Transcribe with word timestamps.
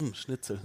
Hm, 0.00 0.12
Schnitzel. 0.12 0.60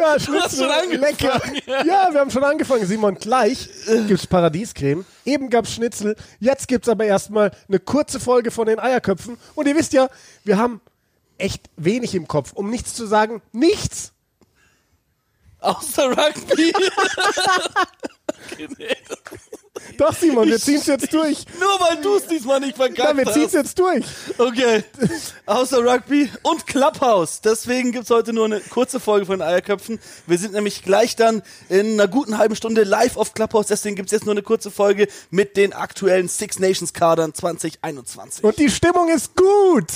ja, 0.00 0.18
Schnitzel, 0.18 0.68
lecker. 0.98 1.40
Ja, 1.66 2.08
wir 2.10 2.18
haben 2.18 2.32
schon 2.32 2.42
angefangen, 2.42 2.84
Simon. 2.84 3.14
Gleich 3.14 3.68
gibt's 4.08 4.26
Paradiescreme. 4.26 5.04
Eben 5.24 5.48
gab's 5.50 5.72
Schnitzel. 5.72 6.16
Jetzt 6.40 6.66
gibt's 6.66 6.88
aber 6.88 7.04
erstmal 7.04 7.52
eine 7.68 7.78
kurze 7.78 8.18
Folge 8.18 8.50
von 8.50 8.66
den 8.66 8.80
Eierköpfen. 8.80 9.38
Und 9.54 9.68
ihr 9.68 9.76
wisst 9.76 9.92
ja, 9.92 10.08
wir 10.42 10.58
haben 10.58 10.80
echt 11.38 11.70
wenig 11.76 12.16
im 12.16 12.26
Kopf. 12.26 12.54
Um 12.54 12.70
nichts 12.70 12.94
zu 12.94 13.06
sagen, 13.06 13.40
nichts. 13.52 14.12
Außer 15.60 16.10
Rugby. 16.10 16.72
Doch, 19.96 20.14
Simon, 20.14 20.48
wir 20.48 20.58
ziehen 20.58 20.76
es 20.76 20.86
jetzt 20.86 21.12
durch. 21.12 21.44
Nur 21.58 21.80
weil 21.80 22.00
du 22.00 22.16
es 22.16 22.26
diesmal 22.26 22.60
nicht 22.60 22.76
verkackt 22.76 23.00
hast. 23.00 23.08
Ja, 23.08 23.16
wir 23.16 23.32
ziehen 23.32 23.44
es 23.44 23.52
jetzt 23.52 23.78
durch. 23.78 24.04
Okay. 24.38 24.84
Außer 25.46 25.78
Rugby 25.84 26.30
und 26.42 26.66
Clubhouse. 26.66 27.40
Deswegen 27.40 27.92
gibt 27.92 28.04
es 28.04 28.10
heute 28.10 28.32
nur 28.32 28.46
eine 28.46 28.60
kurze 28.60 29.00
Folge 29.00 29.26
von 29.26 29.42
Eierköpfen. 29.42 29.98
Wir 30.26 30.38
sind 30.38 30.52
nämlich 30.52 30.82
gleich 30.82 31.16
dann 31.16 31.42
in 31.68 31.94
einer 31.94 32.08
guten 32.08 32.38
halben 32.38 32.56
Stunde 32.56 32.84
live 32.84 33.16
auf 33.16 33.34
Clubhouse. 33.34 33.66
Deswegen 33.66 33.96
gibt 33.96 34.08
es 34.08 34.12
jetzt 34.12 34.24
nur 34.24 34.34
eine 34.34 34.42
kurze 34.42 34.70
Folge 34.70 35.08
mit 35.30 35.56
den 35.56 35.72
aktuellen 35.72 36.28
Six 36.28 36.58
Nations 36.58 36.92
Kadern 36.92 37.34
2021. 37.34 38.44
Und 38.44 38.58
die 38.58 38.70
Stimmung 38.70 39.08
ist 39.08 39.36
gut. 39.36 39.86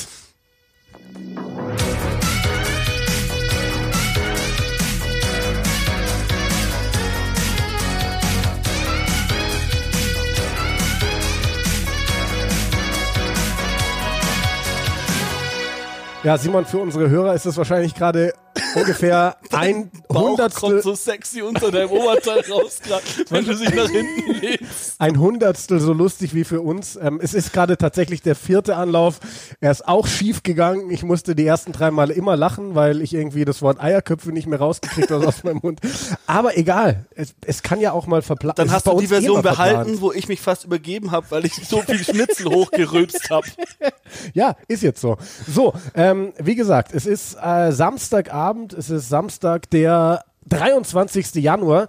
Ja, 16.25 16.39
Simon, 16.39 16.65
für 16.65 16.79
unsere 16.79 17.11
Hörer 17.11 17.35
ist 17.35 17.45
es 17.45 17.59
wahrscheinlich 17.59 17.95
gerade 17.95 18.33
ungefähr 18.75 19.37
ein 19.53 19.91
Hundertstel. 20.13 20.83
so 20.83 20.95
sexy 20.95 21.43
unter 21.43 21.71
deinem 21.71 21.91
Oberteil 21.91 22.41
raus, 22.51 22.79
grad, 22.83 23.03
wenn 23.31 23.45
du 23.45 23.55
dich 23.55 23.75
nach 23.75 23.89
hinten 23.89 24.33
lehnst. 24.41 25.01
Ein 25.01 25.19
Hundertstel 25.19 25.81
so 25.81 25.93
lustig 25.93 26.35
wie 26.35 26.45
für 26.45 26.61
uns. 26.61 26.97
Ähm, 26.97 27.21
es 27.23 27.35
ist 27.35 27.53
gerade 27.53 27.77
tatsächlich 27.77 28.23
der 28.23 28.35
vierte 28.35 28.77
Anlauf. 28.77 29.21
Er 29.61 29.71
ist 29.71 29.87
auch 29.87 30.07
schief 30.07 30.43
gegangen. 30.43 30.91
Ich 30.91 31.03
musste 31.03 31.35
die 31.35 31.47
ersten 31.47 31.73
drei 31.73 31.91
Male 31.91 32.15
immer 32.15 32.37
lachen, 32.37 32.75
weil 32.75 33.01
ich 33.01 33.15
irgendwie 33.15 33.45
das 33.45 33.63
Wort 33.63 33.81
Eierköpfe 33.81 34.31
nicht 34.33 34.47
mehr 34.47 34.59
rausgekriegt 34.59 35.11
habe 35.11 35.27
aus 35.27 35.45
meinem 35.45 35.61
Mund. 35.63 35.81
Aber 36.27 36.57
egal. 36.57 37.07
Es, 37.15 37.35
es 37.47 37.63
kann 37.63 37.81
ja 37.81 37.93
auch 37.93 38.07
mal 38.07 38.23
verplanen. 38.23 38.57
Dann 38.57 38.73
hast 38.73 38.87
du 38.87 38.99
die 38.99 39.07
Version 39.07 39.43
behalten, 39.43 39.75
verplant. 39.77 40.01
wo 40.01 40.13
ich 40.13 40.29
mich 40.29 40.41
fast 40.41 40.65
übergeben 40.65 41.11
habe, 41.11 41.27
weil 41.31 41.45
ich 41.45 41.55
so 41.55 41.81
viel 41.83 42.03
Schnitzel 42.03 42.47
hochgerülpst 42.47 43.31
habe. 43.31 43.47
ja, 44.35 44.57
ist 44.69 44.83
jetzt 44.83 45.01
so. 45.01 45.17
So, 45.47 45.75
ähm, 45.95 46.33
wie 46.39 46.55
gesagt, 46.55 46.93
es 46.95 47.07
ist 47.07 47.37
äh, 47.41 47.73
Samstagabend 47.73 48.64
Abend. 48.65 48.73
Es 48.73 48.91
ist 48.91 49.09
Samstag, 49.09 49.69
der 49.71 50.25
23. 50.49 51.35
Januar. 51.37 51.89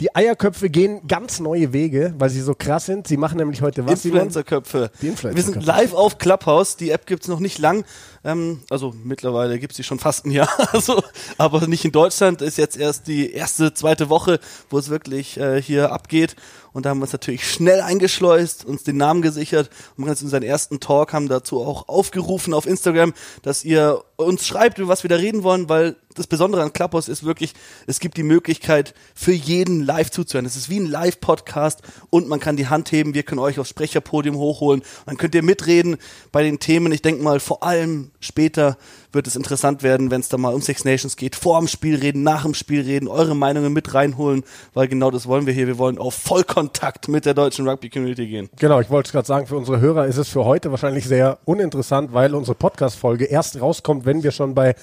Die 0.00 0.14
Eierköpfe 0.14 0.68
gehen 0.68 1.06
ganz 1.08 1.40
neue 1.40 1.72
Wege, 1.72 2.14
weil 2.18 2.28
sie 2.28 2.42
so 2.42 2.54
krass 2.54 2.84
sind. 2.84 3.08
Sie 3.08 3.16
machen 3.16 3.38
nämlich 3.38 3.62
heute 3.62 3.86
was? 3.86 4.04
Influencerköpfe. 4.04 4.90
Influencer 5.00 5.34
Wir 5.34 5.42
sind 5.42 5.64
live 5.64 5.94
auf 5.94 6.18
Clubhouse. 6.18 6.76
Die 6.76 6.90
App 6.90 7.06
gibt 7.06 7.22
es 7.22 7.28
noch 7.28 7.40
nicht 7.40 7.58
lang. 7.58 7.84
Ähm, 8.26 8.60
also 8.70 8.92
mittlerweile 9.04 9.60
gibt 9.60 9.72
es 9.72 9.76
sie 9.76 9.84
schon 9.84 10.00
fast 10.00 10.26
ein 10.26 10.32
Jahr. 10.32 10.48
Also, 10.72 11.02
aber 11.38 11.66
nicht 11.68 11.84
in 11.84 11.92
Deutschland. 11.92 12.42
Ist 12.42 12.58
jetzt 12.58 12.76
erst 12.76 13.06
die 13.06 13.32
erste, 13.32 13.72
zweite 13.72 14.08
Woche, 14.08 14.40
wo 14.68 14.78
es 14.78 14.90
wirklich 14.90 15.38
äh, 15.38 15.62
hier 15.62 15.92
abgeht. 15.92 16.34
Und 16.76 16.84
da 16.84 16.90
haben 16.90 16.98
wir 16.98 17.04
uns 17.04 17.12
natürlich 17.12 17.50
schnell 17.50 17.80
eingeschleust, 17.80 18.66
uns 18.66 18.82
den 18.82 18.98
Namen 18.98 19.22
gesichert 19.22 19.70
und 19.96 20.04
ganz 20.04 20.20
unseren 20.20 20.42
ersten 20.42 20.78
Talk 20.78 21.14
haben 21.14 21.26
dazu 21.26 21.64
auch 21.64 21.88
aufgerufen 21.88 22.52
auf 22.52 22.66
Instagram, 22.66 23.14
dass 23.40 23.64
ihr 23.64 24.04
uns 24.16 24.46
schreibt, 24.46 24.76
über 24.76 24.88
was 24.88 25.02
wir 25.02 25.08
da 25.08 25.16
reden 25.16 25.42
wollen, 25.42 25.70
weil 25.70 25.96
das 26.14 26.26
Besondere 26.26 26.62
an 26.62 26.74
Clubhouse 26.74 27.08
ist 27.08 27.24
wirklich, 27.24 27.54
es 27.86 27.98
gibt 27.98 28.18
die 28.18 28.22
Möglichkeit 28.22 28.92
für 29.14 29.32
jeden 29.32 29.86
live 29.86 30.10
zuzuhören. 30.10 30.44
Es 30.44 30.56
ist 30.56 30.68
wie 30.68 30.80
ein 30.80 30.86
Live-Podcast 30.86 31.80
und 32.10 32.28
man 32.28 32.40
kann 32.40 32.58
die 32.58 32.68
Hand 32.68 32.92
heben, 32.92 33.14
wir 33.14 33.22
können 33.22 33.38
euch 33.38 33.58
aufs 33.58 33.70
Sprecherpodium 33.70 34.36
hochholen, 34.36 34.82
dann 35.06 35.16
könnt 35.16 35.34
ihr 35.34 35.42
mitreden 35.42 35.96
bei 36.30 36.42
den 36.42 36.58
Themen. 36.58 36.92
Ich 36.92 37.00
denke 37.00 37.22
mal, 37.22 37.40
vor 37.40 37.62
allem 37.62 38.10
später 38.20 38.76
wird 39.12 39.26
es 39.26 39.36
interessant 39.36 39.82
werden, 39.82 40.10
wenn 40.10 40.20
es 40.20 40.28
da 40.28 40.36
mal 40.36 40.54
um 40.54 40.60
Six 40.60 40.84
Nations 40.84 41.16
geht. 41.16 41.36
Vor 41.36 41.58
dem 41.58 41.68
Spiel 41.68 41.96
reden, 41.96 42.22
nach 42.22 42.42
dem 42.42 42.54
Spiel 42.54 42.82
reden, 42.82 43.08
eure 43.08 43.34
Meinungen 43.34 43.72
mit 43.72 43.94
reinholen, 43.94 44.44
weil 44.74 44.88
genau 44.88 45.10
das 45.10 45.26
wollen 45.26 45.46
wir 45.46 45.52
hier. 45.52 45.66
Wir 45.66 45.78
wollen 45.78 45.98
auf 45.98 46.14
Vollkontakt 46.14 47.08
mit 47.08 47.24
der 47.24 47.34
deutschen 47.34 47.68
Rugby-Community 47.68 48.26
gehen. 48.26 48.48
Genau, 48.58 48.80
ich 48.80 48.90
wollte 48.90 49.08
es 49.08 49.12
gerade 49.12 49.26
sagen, 49.26 49.46
für 49.46 49.56
unsere 49.56 49.80
Hörer 49.80 50.06
ist 50.06 50.16
es 50.18 50.28
für 50.28 50.44
heute 50.44 50.70
wahrscheinlich 50.70 51.06
sehr 51.06 51.38
uninteressant, 51.44 52.12
weil 52.12 52.34
unsere 52.34 52.54
Podcast-Folge 52.54 53.24
erst 53.24 53.60
rauskommt, 53.60 54.04
wenn 54.04 54.22
wir 54.22 54.30
schon 54.30 54.54
bei 54.54 54.74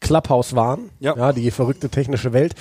Clubhouse 0.00 0.54
waren, 0.54 0.90
ja. 1.00 1.16
ja 1.16 1.32
die 1.32 1.50
verrückte 1.50 1.88
technische 1.88 2.32
Welt. 2.32 2.54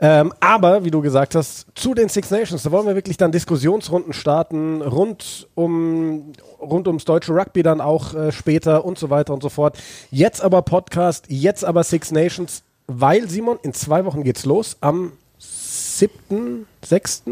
Ähm, 0.00 0.32
aber, 0.40 0.84
wie 0.84 0.90
du 0.90 1.00
gesagt 1.02 1.34
hast, 1.34 1.66
zu 1.74 1.94
den 1.94 2.08
Six 2.08 2.30
Nations, 2.30 2.62
da 2.62 2.70
wollen 2.70 2.86
wir 2.86 2.94
wirklich 2.94 3.16
dann 3.16 3.32
Diskussionsrunden 3.32 4.12
starten, 4.12 4.82
rund 4.82 5.48
um 5.54 6.32
rund 6.60 6.86
ums 6.86 7.04
deutsche 7.04 7.32
Rugby 7.32 7.62
dann 7.62 7.80
auch 7.80 8.14
äh, 8.14 8.32
später 8.32 8.84
und 8.84 8.98
so 8.98 9.10
weiter 9.10 9.32
und 9.32 9.42
so 9.42 9.48
fort. 9.48 9.78
Jetzt 10.10 10.42
aber 10.42 10.62
Podcast, 10.62 11.26
jetzt 11.28 11.64
aber 11.64 11.84
Six 11.84 12.12
Nations, 12.12 12.62
weil 12.86 13.28
Simon, 13.28 13.58
in 13.62 13.72
zwei 13.72 14.04
Wochen 14.04 14.22
geht's 14.24 14.44
los, 14.44 14.76
am 14.80 15.12
7., 15.38 16.66
6. 16.84 17.22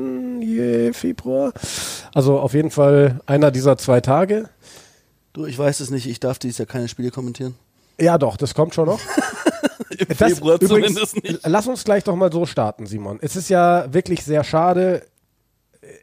Februar. 0.93 1.53
Also 2.15 2.39
auf 2.39 2.55
jeden 2.55 2.71
Fall 2.71 3.21
einer 3.27 3.51
dieser 3.51 3.79
zwei 3.79 4.01
Tage. 4.01 4.49
Du, 5.33 5.47
ich 5.47 5.59
weiß 5.59 5.81
es 5.81 5.91
nicht, 5.91 6.07
ich 6.07 6.21
darf 6.21 6.39
dies 6.39 6.59
ja 6.59 6.65
keine 6.65 6.89
Spiele 6.89 7.11
kommentieren. 7.11 7.55
Ja, 8.01 8.17
doch, 8.19 8.37
das 8.37 8.55
kommt 8.55 8.75
schon 8.75 8.87
noch. 8.87 9.01
Im 9.99 10.17
das, 10.17 10.35
Februar 10.35 10.61
übrigens, 10.61 10.95
zumindest 10.95 11.23
nicht. 11.23 11.41
Lass 11.45 11.67
uns 11.67 11.85
gleich 11.85 12.05
doch 12.05 12.17
mal 12.17 12.33
so 12.33 12.47
starten, 12.47 12.87
Simon. 12.87 13.19
Es 13.21 13.37
ist 13.37 13.49
ja 13.49 13.93
wirklich 13.93 14.25
sehr 14.25 14.45
schade. 14.45 15.07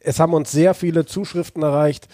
Es 0.02 0.20
haben 0.20 0.34
uns 0.34 0.52
sehr 0.52 0.74
viele 0.74 1.06
Zuschriften 1.06 1.64
erreicht. 1.64 2.08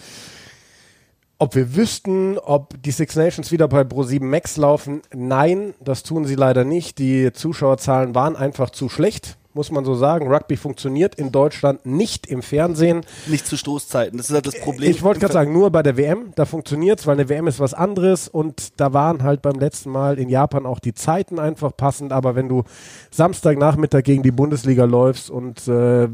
Ob 1.38 1.54
wir 1.54 1.74
wüssten, 1.74 2.38
ob 2.38 2.80
die 2.82 2.92
Six 2.92 3.16
Nations 3.16 3.50
wieder 3.50 3.66
bei 3.66 3.82
Pro7 3.82 4.22
Max 4.22 4.56
laufen? 4.56 5.02
Nein, 5.12 5.74
das 5.80 6.04
tun 6.04 6.24
sie 6.24 6.36
leider 6.36 6.64
nicht. 6.64 6.98
Die 6.98 7.32
Zuschauerzahlen 7.32 8.14
waren 8.14 8.36
einfach 8.36 8.70
zu 8.70 8.88
schlecht 8.88 9.36
muss 9.54 9.70
man 9.70 9.84
so 9.84 9.94
sagen. 9.94 10.32
Rugby 10.32 10.56
funktioniert 10.56 11.14
in 11.14 11.32
Deutschland 11.32 11.84
nicht 11.86 12.26
im 12.26 12.42
Fernsehen. 12.42 13.02
Nicht 13.26 13.46
zu 13.46 13.56
Stoßzeiten, 13.56 14.16
das 14.18 14.28
ist 14.28 14.34
halt 14.34 14.46
das 14.46 14.60
Problem. 14.60 14.90
Ich 14.90 15.02
wollte 15.02 15.20
gerade 15.20 15.32
sagen, 15.32 15.52
nur 15.52 15.70
bei 15.70 15.82
der 15.82 15.96
WM, 15.96 16.32
da 16.34 16.44
funktioniert 16.44 17.00
es, 17.00 17.06
weil 17.06 17.14
eine 17.14 17.28
WM 17.28 17.46
ist 17.46 17.60
was 17.60 17.74
anderes 17.74 18.28
und 18.28 18.80
da 18.80 18.92
waren 18.92 19.22
halt 19.22 19.42
beim 19.42 19.58
letzten 19.58 19.90
Mal 19.90 20.18
in 20.18 20.28
Japan 20.28 20.66
auch 20.66 20.78
die 20.78 20.94
Zeiten 20.94 21.38
einfach 21.38 21.76
passend, 21.76 22.12
aber 22.12 22.34
wenn 22.34 22.48
du 22.48 22.64
Samstagnachmittag 23.10 24.02
gegen 24.04 24.22
die 24.22 24.30
Bundesliga 24.30 24.84
läufst 24.84 25.30
und 25.30 25.66
äh, 25.68 26.08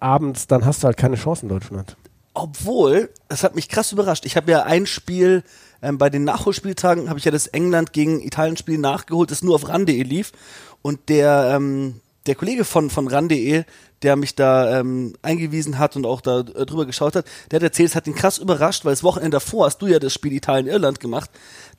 abends, 0.00 0.46
dann 0.46 0.64
hast 0.64 0.82
du 0.82 0.86
halt 0.86 0.96
keine 0.96 1.16
Chance 1.16 1.42
in 1.42 1.48
Deutschland. 1.48 1.96
Obwohl, 2.34 3.10
das 3.28 3.44
hat 3.44 3.54
mich 3.54 3.68
krass 3.68 3.92
überrascht. 3.92 4.26
Ich 4.26 4.36
habe 4.36 4.50
ja 4.50 4.64
ein 4.64 4.86
Spiel 4.86 5.44
ähm, 5.82 5.98
bei 5.98 6.10
den 6.10 6.24
Nachholspieltagen, 6.24 7.08
habe 7.08 7.18
ich 7.18 7.24
ja 7.24 7.30
das 7.30 7.46
England 7.46 7.92
gegen 7.92 8.20
Italien-Spiel 8.20 8.78
nachgeholt, 8.78 9.30
das 9.30 9.42
nur 9.42 9.54
auf 9.54 9.68
RAN.de 9.68 10.02
lief. 10.02 10.32
Und 10.82 11.08
der, 11.08 11.52
ähm, 11.54 12.00
der 12.26 12.34
Kollege 12.34 12.64
von, 12.64 12.90
von 12.90 13.08
RAN.de, 13.08 13.64
der 14.02 14.16
mich 14.16 14.34
da 14.34 14.80
ähm, 14.80 15.14
eingewiesen 15.22 15.78
hat 15.78 15.96
und 15.96 16.06
auch 16.06 16.20
da 16.20 16.40
äh, 16.40 16.66
drüber 16.66 16.86
geschaut 16.86 17.16
hat, 17.16 17.26
der 17.50 17.58
hat 17.58 17.62
erzählt, 17.62 17.90
es 17.90 17.96
hat 17.96 18.06
ihn 18.06 18.14
krass 18.14 18.38
überrascht, 18.38 18.84
weil 18.84 18.92
das 18.92 19.02
Wochenende 19.02 19.36
davor 19.36 19.66
hast 19.66 19.78
du 19.78 19.86
ja 19.86 19.98
das 19.98 20.12
Spiel 20.12 20.32
Italien-Irland 20.32 21.00
gemacht 21.00 21.30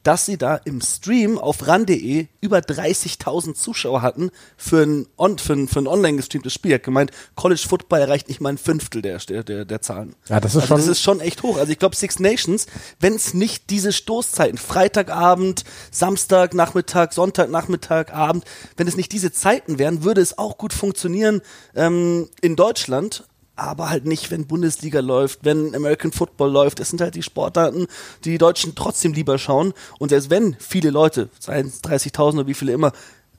dass 0.06 0.26
sie 0.26 0.38
da 0.38 0.56
im 0.56 0.82
Stream 0.82 1.40
auf 1.40 1.68
ran.de 1.68 2.28
über 2.40 2.60
30.000 2.60 3.56
Zuschauer 3.56 4.04
hatten 4.04 4.30
für 4.56 4.84
ein, 4.84 5.08
on, 5.18 5.40
für 5.40 5.54
ein, 5.54 5.68
für 5.68 5.80
ein 5.80 5.88
online 5.88 6.18
gestreamtes 6.18 6.54
Spiel. 6.54 6.72
Er 6.72 6.76
hat 6.76 6.84
gemeint, 6.84 7.12
College 7.36 7.66
Football 7.68 8.02
erreicht 8.02 8.28
nicht 8.28 8.40
mal 8.40 8.50
ein 8.50 8.60
Fünftel 8.60 9.02
der, 9.02 9.18
der, 9.18 9.66
der 9.66 9.82
Zahlen. 9.82 10.16
Ja, 10.30 10.40
das 10.40 10.54
ist 10.54 10.58
also 10.58 10.68
schon. 10.68 10.78
Das 10.78 10.88
ist 10.88 11.02
schon 11.02 11.20
echt 11.22 11.42
hoch. 11.42 11.58
Also 11.58 11.72
ich 11.72 11.80
glaube, 11.80 11.96
Six 11.96 12.20
Nations, 12.20 12.68
wenn 13.00 13.16
es 13.16 13.34
nicht 13.34 13.72
diese 13.72 13.92
Stoßzeiten, 13.92 14.60
Freitagabend, 14.60 15.64
Samstag, 15.90 16.54
Nachmittag, 16.54 17.12
Sonntag, 17.12 17.50
Nachmittag, 17.50 18.14
Abend, 18.14 18.46
wenn 18.78 18.88
es 18.88 18.98
nicht 18.98 19.12
diese 19.12 19.32
Zeiten 19.32 19.80
wären, 19.80 20.04
würde 20.04 20.22
es 20.22 20.38
auch 20.38 20.60
gut 20.60 20.74
funktionieren 20.74 21.42
ähm, 21.76 22.30
in 22.42 22.56
Deutschland 22.56 23.24
aber 23.56 23.90
halt 23.90 24.06
nicht, 24.06 24.32
wenn 24.32 24.48
Bundesliga 24.48 25.00
läuft, 25.00 25.40
wenn 25.44 25.74
American 25.76 26.12
Football 26.12 26.52
läuft. 26.52 26.80
Das 26.80 26.90
sind 26.90 27.02
halt 27.02 27.16
die 27.16 27.24
Sportarten, 27.24 27.88
die 28.24 28.32
die 28.32 28.38
Deutschen 28.38 28.76
trotzdem 28.76 29.14
lieber 29.14 29.38
schauen. 29.38 29.74
Und 30.00 30.10
selbst 30.10 30.30
wenn 30.30 30.56
viele 30.60 30.90
Leute, 30.90 31.30
seien 31.40 31.68
es 31.68 31.84
30.000 31.84 32.34
oder 32.34 32.48
wie 32.48 32.54
viele 32.54 32.74
immer, 32.74 32.92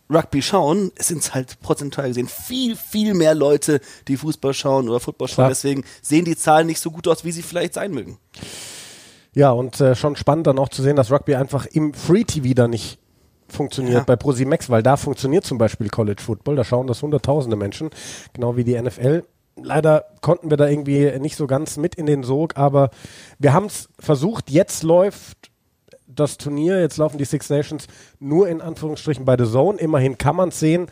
Rugby 0.09 0.41
schauen, 0.41 0.93
sind 0.99 1.19
es 1.19 1.35
halt 1.35 1.61
prozentual 1.61 2.09
gesehen 2.09 2.29
viel, 2.29 2.77
viel 2.77 3.15
mehr 3.15 3.35
Leute, 3.35 3.81
die 4.07 4.17
Fußball 4.17 4.55
schauen 4.55 4.89
oder 4.89 5.01
Football 5.01 5.29
schauen. 5.29 5.35
Klar. 5.35 5.49
Deswegen 5.49 5.85
sehen 6.01 6.25
die 6.25 6.37
Zahlen 6.37 6.67
nicht 6.67 6.81
so 6.81 6.91
gut 6.91 7.09
aus, 7.09 7.25
wie 7.25 7.33
sie 7.33 7.43
vielleicht 7.43 7.75
sein 7.75 7.93
mögen. 7.93 8.19
Ja, 9.35 9.51
und 9.51 9.81
äh, 9.81 9.95
schon 9.95 10.17
spannend 10.17 10.47
dann 10.47 10.59
auch 10.59 10.69
zu 10.69 10.83
sehen, 10.83 10.97
dass 10.97 11.11
Rugby 11.11 11.35
einfach 11.35 11.67
im 11.67 11.93
Free 11.93 12.25
TV 12.25 12.55
da 12.55 12.69
nicht 12.69 12.99
funktioniert 13.49 13.99
ja. 13.99 14.05
bei 14.05 14.17
ProSimax, 14.17 14.71
weil 14.71 14.83
da 14.83 14.97
funktioniert 14.97 15.45
zum 15.45 15.59
Beispiel 15.59 15.89
College 15.89 16.23
Football, 16.23 16.57
da 16.57 16.65
schauen 16.65 16.87
das 16.87 17.03
hunderttausende 17.03 17.57
Menschen, 17.57 17.91
genau 18.33 18.57
wie 18.57 18.65
die 18.65 18.81
NFL 18.81 19.25
leider 19.57 20.05
konnten 20.21 20.51
wir 20.51 20.57
da 20.57 20.69
irgendwie 20.69 21.19
nicht 21.19 21.37
so 21.37 21.47
ganz 21.47 21.77
mit 21.77 21.95
in 21.95 22.07
den 22.07 22.23
Sog, 22.23 22.57
aber 22.57 22.91
wir 23.39 23.53
haben 23.53 23.67
es 23.67 23.89
versucht. 23.99 24.51
Jetzt 24.51 24.83
läuft 24.83 25.51
das 26.07 26.39
Turnier. 26.39 26.81
Jetzt 26.81 26.97
laufen 26.97 27.19
die 27.19 27.25
Six 27.25 27.51
Nations 27.51 27.87
nur 28.19 28.49
in 28.49 28.61
Anführungsstrichen 28.61 29.25
bei 29.25 29.37
The 29.37 29.51
Zone. 29.51 29.79
Immerhin 29.79 30.19
kann 30.19 30.37
man 30.37 30.49
es 30.51 30.61
sehen. 30.61 30.87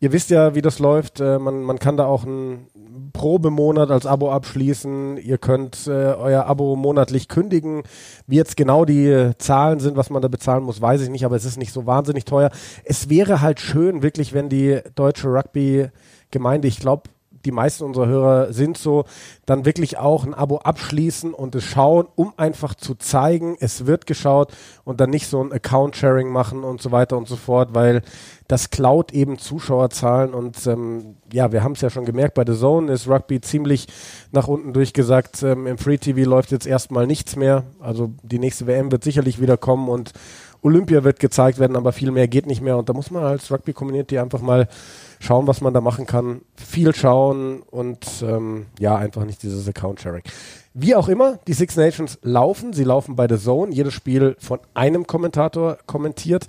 Ihr 0.00 0.12
wisst 0.12 0.30
ja, 0.30 0.54
wie 0.54 0.60
das 0.60 0.80
läuft. 0.80 1.20
Äh, 1.20 1.38
man, 1.38 1.62
man 1.62 1.78
kann 1.78 1.96
da 1.96 2.06
auch 2.06 2.24
einen 2.24 2.66
Probemonat 3.12 3.90
als 3.90 4.06
Abo 4.06 4.30
abschließen. 4.30 5.16
Ihr 5.16 5.38
könnt 5.38 5.86
äh, 5.86 5.90
euer 5.90 6.46
Abo 6.46 6.76
monatlich 6.76 7.28
kündigen. 7.28 7.84
Wie 8.26 8.36
jetzt 8.36 8.56
genau 8.56 8.84
die 8.84 9.06
äh, 9.06 9.38
Zahlen 9.38 9.80
sind, 9.80 9.96
was 9.96 10.10
man 10.10 10.20
da 10.20 10.28
bezahlen 10.28 10.64
muss, 10.64 10.80
weiß 10.80 11.00
ich 11.02 11.10
nicht, 11.10 11.24
aber 11.24 11.36
es 11.36 11.44
ist 11.44 11.56
nicht 11.56 11.72
so 11.72 11.86
wahnsinnig 11.86 12.24
teuer. 12.24 12.50
Es 12.84 13.08
wäre 13.08 13.40
halt 13.40 13.60
schön, 13.60 14.02
wirklich, 14.02 14.34
wenn 14.34 14.48
die 14.48 14.80
deutsche 14.94 15.28
Rugby-Gemeinde, 15.28 16.68
ich 16.68 16.80
glaube, 16.80 17.04
die 17.44 17.52
meisten 17.52 17.84
unserer 17.84 18.06
Hörer 18.06 18.52
sind 18.52 18.78
so, 18.78 19.04
dann 19.46 19.64
wirklich 19.64 19.98
auch 19.98 20.24
ein 20.24 20.34
Abo 20.34 20.58
abschließen 20.58 21.34
und 21.34 21.54
es 21.54 21.64
schauen, 21.64 22.06
um 22.14 22.32
einfach 22.36 22.74
zu 22.74 22.94
zeigen, 22.94 23.56
es 23.60 23.86
wird 23.86 24.06
geschaut 24.06 24.52
und 24.84 25.00
dann 25.00 25.10
nicht 25.10 25.28
so 25.28 25.42
ein 25.42 25.52
Account-Sharing 25.52 26.30
machen 26.30 26.64
und 26.64 26.80
so 26.80 26.92
weiter 26.92 27.16
und 27.16 27.28
so 27.28 27.36
fort, 27.36 27.70
weil 27.72 28.02
das 28.48 28.70
klaut 28.70 29.12
eben 29.12 29.38
Zuschauerzahlen 29.38 30.34
und 30.34 30.66
ähm, 30.66 31.16
ja, 31.32 31.50
wir 31.52 31.62
haben 31.62 31.72
es 31.72 31.80
ja 31.80 31.88
schon 31.88 32.04
gemerkt, 32.04 32.34
bei 32.34 32.44
The 32.46 32.58
Zone 32.58 32.92
ist 32.92 33.08
Rugby 33.08 33.40
ziemlich 33.40 33.86
nach 34.32 34.48
unten 34.48 34.72
durchgesagt. 34.72 35.42
Ähm, 35.42 35.66
Im 35.66 35.78
Free 35.78 35.96
TV 35.96 36.28
läuft 36.28 36.50
jetzt 36.50 36.66
erstmal 36.66 37.06
nichts 37.06 37.36
mehr. 37.36 37.64
Also 37.80 38.12
die 38.22 38.38
nächste 38.38 38.66
WM 38.66 38.92
wird 38.92 39.02
sicherlich 39.02 39.40
wieder 39.40 39.56
kommen 39.56 39.88
und 39.88 40.12
Olympia 40.64 41.04
wird 41.04 41.20
gezeigt 41.20 41.58
werden, 41.58 41.76
aber 41.76 41.92
viel 41.92 42.10
mehr 42.10 42.26
geht 42.26 42.46
nicht 42.46 42.62
mehr. 42.62 42.78
Und 42.78 42.88
da 42.88 42.94
muss 42.94 43.10
man 43.10 43.22
als 43.22 43.50
Rugby-Community 43.50 44.18
einfach 44.18 44.40
mal 44.40 44.66
schauen, 45.20 45.46
was 45.46 45.60
man 45.60 45.74
da 45.74 45.82
machen 45.82 46.06
kann. 46.06 46.40
Viel 46.56 46.94
schauen 46.94 47.60
und 47.60 48.06
ähm, 48.22 48.66
ja, 48.78 48.96
einfach 48.96 49.24
nicht 49.26 49.42
dieses 49.42 49.68
Account-Sharing. 49.68 50.22
Wie 50.72 50.94
auch 50.94 51.08
immer, 51.08 51.38
die 51.46 51.52
Six 51.52 51.76
Nations 51.76 52.18
laufen. 52.22 52.72
Sie 52.72 52.84
laufen 52.84 53.14
bei 53.14 53.28
The 53.28 53.38
Zone. 53.38 53.72
Jedes 53.72 53.92
Spiel 53.92 54.36
von 54.38 54.58
einem 54.72 55.06
Kommentator 55.06 55.76
kommentiert. 55.86 56.46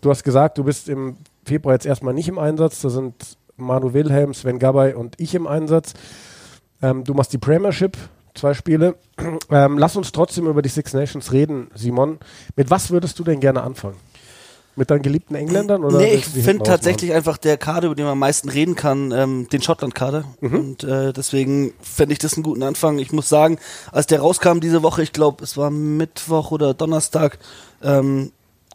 Du 0.00 0.10
hast 0.10 0.22
gesagt, 0.22 0.58
du 0.58 0.64
bist 0.64 0.88
im 0.88 1.16
Februar 1.46 1.74
jetzt 1.74 1.86
erstmal 1.86 2.14
nicht 2.14 2.28
im 2.28 2.38
Einsatz. 2.38 2.80
Da 2.82 2.90
sind 2.90 3.14
Manu 3.56 3.94
Wilhelm, 3.94 4.34
Sven 4.34 4.58
Gabay 4.58 4.94
und 4.94 5.14
ich 5.18 5.34
im 5.34 5.46
Einsatz. 5.46 5.94
Ähm, 6.82 7.04
du 7.04 7.14
machst 7.14 7.32
die 7.32 7.38
Premiership 7.38 7.96
zwei 8.34 8.54
Spiele. 8.54 8.96
Ähm, 9.48 9.78
lass 9.78 9.96
uns 9.96 10.10
trotzdem 10.10 10.46
über 10.46 10.60
die 10.60 10.68
Six 10.68 10.92
Nations 10.92 11.32
reden, 11.32 11.68
Simon. 11.74 12.18
Mit 12.56 12.68
was 12.68 12.90
würdest 12.90 13.18
du 13.18 13.24
denn 13.24 13.38
gerne 13.38 13.62
anfangen? 13.62 13.96
Mit 14.74 14.90
deinen 14.90 15.02
geliebten 15.02 15.36
Engländern? 15.36 15.84
Oder 15.84 15.98
nee, 15.98 16.14
ich 16.14 16.26
finde 16.26 16.64
tatsächlich 16.64 17.14
einfach 17.14 17.38
der 17.38 17.56
Kader, 17.58 17.86
über 17.86 17.94
den 17.94 18.04
man 18.04 18.12
am 18.12 18.18
meisten 18.18 18.48
reden 18.48 18.74
kann, 18.74 19.12
ähm, 19.12 19.48
den 19.48 19.62
Schottland-Kader. 19.62 20.24
Mhm. 20.40 20.54
Und 20.54 20.84
äh, 20.84 21.12
deswegen 21.12 21.72
fände 21.80 22.12
ich 22.12 22.18
das 22.18 22.34
einen 22.34 22.42
guten 22.42 22.64
Anfang. 22.64 22.98
Ich 22.98 23.12
muss 23.12 23.28
sagen, 23.28 23.58
als 23.92 24.06
der 24.06 24.20
rauskam 24.20 24.58
diese 24.58 24.82
Woche, 24.82 25.02
ich 25.02 25.12
glaube, 25.12 25.44
es 25.44 25.56
war 25.56 25.70
Mittwoch 25.70 26.50
oder 26.50 26.74
Donnerstag, 26.74 27.38
ähm, 27.82 28.32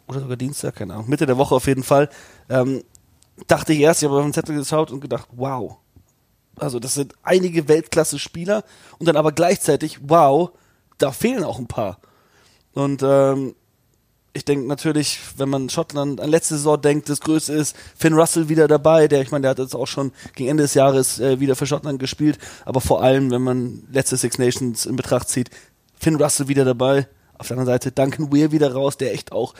oder 0.08 0.20
sogar 0.20 0.36
Dienstag, 0.36 0.76
keine 0.76 0.94
Ahnung, 0.94 1.08
Mitte 1.08 1.26
der 1.26 1.38
Woche 1.38 1.54
auf 1.54 1.66
jeden 1.66 1.82
Fall, 1.82 2.08
ähm, 2.52 2.84
dachte 3.46 3.72
ich 3.72 3.80
erst, 3.80 4.02
ich 4.02 4.08
habe 4.08 4.18
auf 4.18 4.24
den 4.24 4.34
Zettel 4.34 4.56
geschaut 4.56 4.90
und 4.90 5.00
gedacht, 5.00 5.28
wow, 5.32 5.78
also 6.56 6.78
das 6.78 6.94
sind 6.94 7.14
einige 7.22 7.66
Weltklasse-Spieler 7.68 8.62
und 8.98 9.06
dann 9.06 9.16
aber 9.16 9.32
gleichzeitig, 9.32 9.98
wow, 10.02 10.50
da 10.98 11.12
fehlen 11.12 11.44
auch 11.44 11.58
ein 11.58 11.66
paar. 11.66 11.98
Und 12.74 13.02
ähm, 13.02 13.54
ich 14.34 14.44
denke 14.44 14.66
natürlich, 14.66 15.18
wenn 15.36 15.48
man 15.48 15.68
Schottland 15.68 16.20
an 16.20 16.30
letzte 16.30 16.54
Saison 16.54 16.80
denkt, 16.80 17.08
das 17.08 17.20
Größte 17.20 17.52
ist 17.52 17.76
Finn 17.96 18.14
Russell 18.14 18.48
wieder 18.48 18.68
dabei, 18.68 19.08
der, 19.08 19.22
ich 19.22 19.30
meine, 19.30 19.42
der 19.42 19.50
hat 19.50 19.58
jetzt 19.58 19.74
auch 19.74 19.86
schon 19.86 20.12
gegen 20.34 20.50
Ende 20.50 20.62
des 20.62 20.74
Jahres 20.74 21.20
äh, 21.20 21.40
wieder 21.40 21.56
für 21.56 21.66
Schottland 21.66 21.98
gespielt, 21.98 22.38
aber 22.64 22.80
vor 22.80 23.02
allem, 23.02 23.30
wenn 23.30 23.42
man 23.42 23.82
letzte 23.90 24.16
Six 24.16 24.38
Nations 24.38 24.86
in 24.86 24.96
Betracht 24.96 25.28
zieht, 25.28 25.50
Finn 25.98 26.16
Russell 26.16 26.48
wieder 26.48 26.64
dabei, 26.64 27.08
auf 27.36 27.48
der 27.48 27.56
anderen 27.56 27.74
Seite 27.74 27.92
Duncan 27.92 28.32
Weir 28.32 28.52
wieder 28.52 28.72
raus, 28.72 28.96
der 28.96 29.12
echt 29.12 29.32
auch 29.32 29.54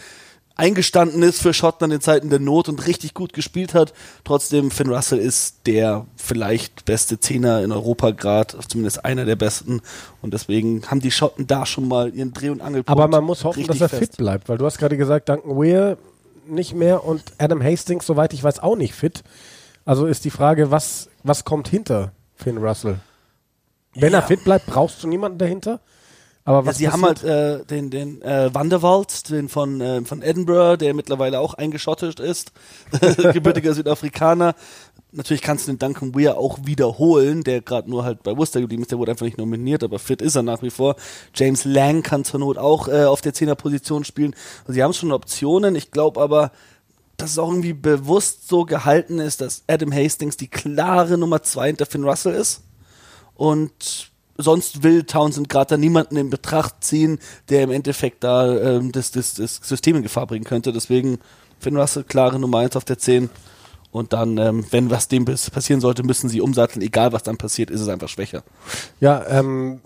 eingestanden 0.57 1.23
ist 1.23 1.41
für 1.41 1.55
Schottland 1.55 1.93
in 1.93 2.01
Zeiten 2.01 2.31
der 2.31 2.39
Not 2.39 2.69
und 2.69 2.87
richtig 2.87 3.15
gut 3.15 3.33
gespielt 3.33 3.75
hat. 3.75 3.93
Trotzdem, 4.25 4.71
Finn 4.71 4.89
Russell 4.89 5.19
ist 5.19 5.67
der 5.67 6.07
vielleicht 6.17 6.85
beste 6.85 7.19
Zehner 7.21 7.63
in 7.63 7.73
Europa 7.73 8.11
gerade, 8.11 8.59
zumindest 8.69 9.05
einer 9.05 9.25
der 9.25 9.37
besten. 9.37 9.81
Und 10.21 10.35
deswegen 10.35 10.83
haben 10.91 11.01
die 11.01 11.11
Schotten 11.11 11.47
da 11.47 11.67
schon 11.67 11.89
mal 11.89 12.15
ihren 12.15 12.33
Dreh- 12.33 12.51
und 12.51 12.61
Angelpunkt. 12.61 12.91
Aber 12.91 13.09
man 13.09 13.25
muss 13.25 13.45
hoffen, 13.45 13.67
dass 13.67 13.81
er 13.81 13.89
fest. 13.89 14.03
fit 14.03 14.17
bleibt, 14.17 14.49
weil 14.49 14.59
du 14.59 14.67
hast 14.67 14.79
gerade 14.79 14.97
gesagt, 14.97 15.29
Duncan 15.29 15.57
Weir 15.57 15.97
nicht 16.47 16.75
mehr 16.75 17.05
und 17.05 17.23
Adam 17.39 17.63
Hastings, 17.63 18.07
soweit 18.07 18.33
ich 18.33 18.43
weiß, 18.43 18.61
auch 18.61 18.77
nicht 18.77 18.95
fit. 18.95 19.23
Also 19.85 20.07
ist 20.07 20.25
die 20.25 20.31
Frage, 20.31 20.71
was, 20.71 21.09
was 21.23 21.45
kommt 21.45 21.69
hinter 21.69 22.13
Finn 22.35 22.59
Russell? 22.59 22.99
Wenn 23.95 24.13
ja. 24.13 24.21
er 24.21 24.23
fit 24.23 24.45
bleibt, 24.45 24.67
brauchst 24.67 25.03
du 25.03 25.09
niemanden 25.09 25.39
dahinter? 25.39 25.81
Aber 26.45 26.67
was 26.67 26.81
ja, 26.81 26.91
sie 26.91 26.99
passiert? 26.99 27.23
haben 27.25 27.31
halt 27.31 27.63
äh, 27.63 27.65
den, 27.67 27.91
den 27.91 28.23
äh, 28.23 28.53
Wanderwald, 28.53 29.31
den 29.31 29.49
von, 29.49 29.81
äh, 29.81 30.05
von 30.05 30.23
Edinburgh, 30.23 30.77
der 30.77 30.93
mittlerweile 30.93 31.39
auch 31.39 31.55
eingeschottet 31.55 32.19
ist, 32.19 32.53
gebürtiger 33.33 33.75
Südafrikaner. 33.75 34.55
Natürlich 35.13 35.43
kannst 35.43 35.69
du 35.69 35.73
den 35.73 35.79
Duncan 35.79 36.15
Weir 36.15 36.39
auch 36.39 36.59
wiederholen, 36.65 37.45
der 37.45 37.61
gerade 37.61 37.89
nur 37.89 38.05
halt 38.05 38.23
bei 38.23 38.37
Worcester 38.37 38.61
geblieben 38.61 38.83
ist, 38.83 38.91
der 38.91 38.99
wurde 38.99 39.13
einfach 39.13 39.27
nicht 39.27 39.39
nominiert, 39.39 39.85
aber 39.85 39.99
fit 39.99 40.21
ist 40.21 40.35
er 40.35 40.43
nach 40.43 40.63
wie 40.63 40.71
vor. 40.71 40.97
James 41.35 41.65
Lang 41.65 42.03
kann 42.03 42.25
zur 42.25 42.41
Not 42.41 42.59
auch 42.59 42.89
äh, 42.89 43.05
auf 43.05 43.21
der 43.21 43.35
Zehnerposition 43.35 44.05
spielen. 44.05 44.35
Also 44.63 44.73
sie 44.73 44.83
haben 44.83 44.95
schon 44.95 45.13
Optionen, 45.13 45.77
ich 45.77 45.91
glaube 45.91 46.21
aber, 46.21 46.51
dass 47.19 47.33
es 47.33 47.39
auch 47.39 47.51
irgendwie 47.51 47.75
bewusst 47.75 48.49
so 48.49 48.65
gehalten 48.65 49.21
ist, 49.21 49.43
dass 49.43 49.63
Adam 49.69 49.93
Hastings 49.93 50.39
die 50.39 50.49
klare 50.49 51.17
Nummer 51.19 51.43
zwei 51.43 51.69
hinter 51.69 51.87
Finn 51.87 52.05
Russell 52.05 52.35
ist. 52.35 52.63
Und 53.35 54.12
sonst 54.43 54.83
will 54.83 55.05
Townsend 55.05 55.49
gerade 55.49 55.71
da 55.71 55.77
niemanden 55.77 56.17
in 56.17 56.31
Betracht 56.31 56.85
ziehen, 56.85 57.19
der 57.49 57.63
im 57.63 57.71
Endeffekt 57.71 58.25
da 58.25 58.57
ähm, 58.57 58.93
das, 58.93 59.11
das, 59.11 59.35
das 59.35 59.57
System 59.63 59.97
in 59.97 60.03
Gefahr 60.03 60.27
bringen 60.27 60.45
könnte. 60.45 60.73
Deswegen 60.73 61.19
Finn 61.59 61.77
Russell, 61.77 62.05
klare 62.05 62.39
Nummer 62.39 62.59
1 62.59 62.77
auf 62.77 62.85
der 62.85 62.99
10. 62.99 63.31
Und 63.91 64.15
dann, 64.15 64.39
ähm, 64.39 64.65
wenn 64.71 64.91
was 64.91 65.09
dem 65.09 65.27
passieren 65.27 65.81
sollte, 65.81 66.03
müssen 66.03 66.29
sie 66.29 66.41
umsatteln. 66.41 66.83
Egal, 66.83 67.13
was 67.13 67.23
dann 67.23 67.37
passiert, 67.37 67.71
ist 67.71 67.81
es 67.81 67.89
einfach 67.89 68.09
schwächer. 68.09 68.43
Ja, 69.01 69.25
ähm, 69.29 69.81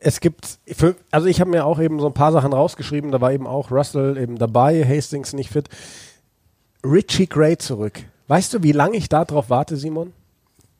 es 0.00 0.20
gibt, 0.20 0.58
für, 0.66 0.96
also 1.10 1.26
ich 1.26 1.40
habe 1.40 1.50
mir 1.50 1.66
auch 1.66 1.78
eben 1.78 2.00
so 2.00 2.06
ein 2.06 2.14
paar 2.14 2.32
Sachen 2.32 2.52
rausgeschrieben. 2.52 3.10
Da 3.10 3.20
war 3.20 3.32
eben 3.32 3.46
auch 3.46 3.70
Russell 3.70 4.16
eben 4.16 4.38
dabei, 4.38 4.84
Hastings 4.84 5.34
nicht 5.34 5.50
fit. 5.50 5.68
Richie 6.84 7.26
Gray 7.26 7.58
zurück. 7.58 8.00
Weißt 8.28 8.54
du, 8.54 8.62
wie 8.62 8.72
lange 8.72 8.96
ich 8.96 9.08
da 9.08 9.24
drauf 9.24 9.50
warte, 9.50 9.76
Simon? 9.76 10.12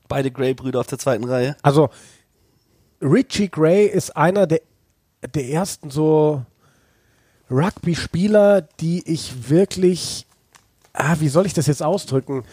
Beide 0.08 0.30
Gray-Brüder 0.30 0.80
auf 0.80 0.86
der 0.86 0.98
zweiten 0.98 1.24
Reihe. 1.24 1.56
Also, 1.62 1.90
Richie 3.00 3.50
Gray 3.50 3.86
ist 3.86 4.16
einer 4.16 4.46
der, 4.46 4.60
der 5.34 5.48
ersten 5.48 5.90
so 5.90 6.44
Rugby-Spieler, 7.50 8.62
die 8.80 9.02
ich 9.10 9.50
wirklich, 9.50 10.26
ah, 10.92 11.16
wie 11.18 11.28
soll 11.28 11.46
ich 11.46 11.54
das 11.54 11.66
jetzt 11.66 11.82
ausdrücken, 11.82 12.44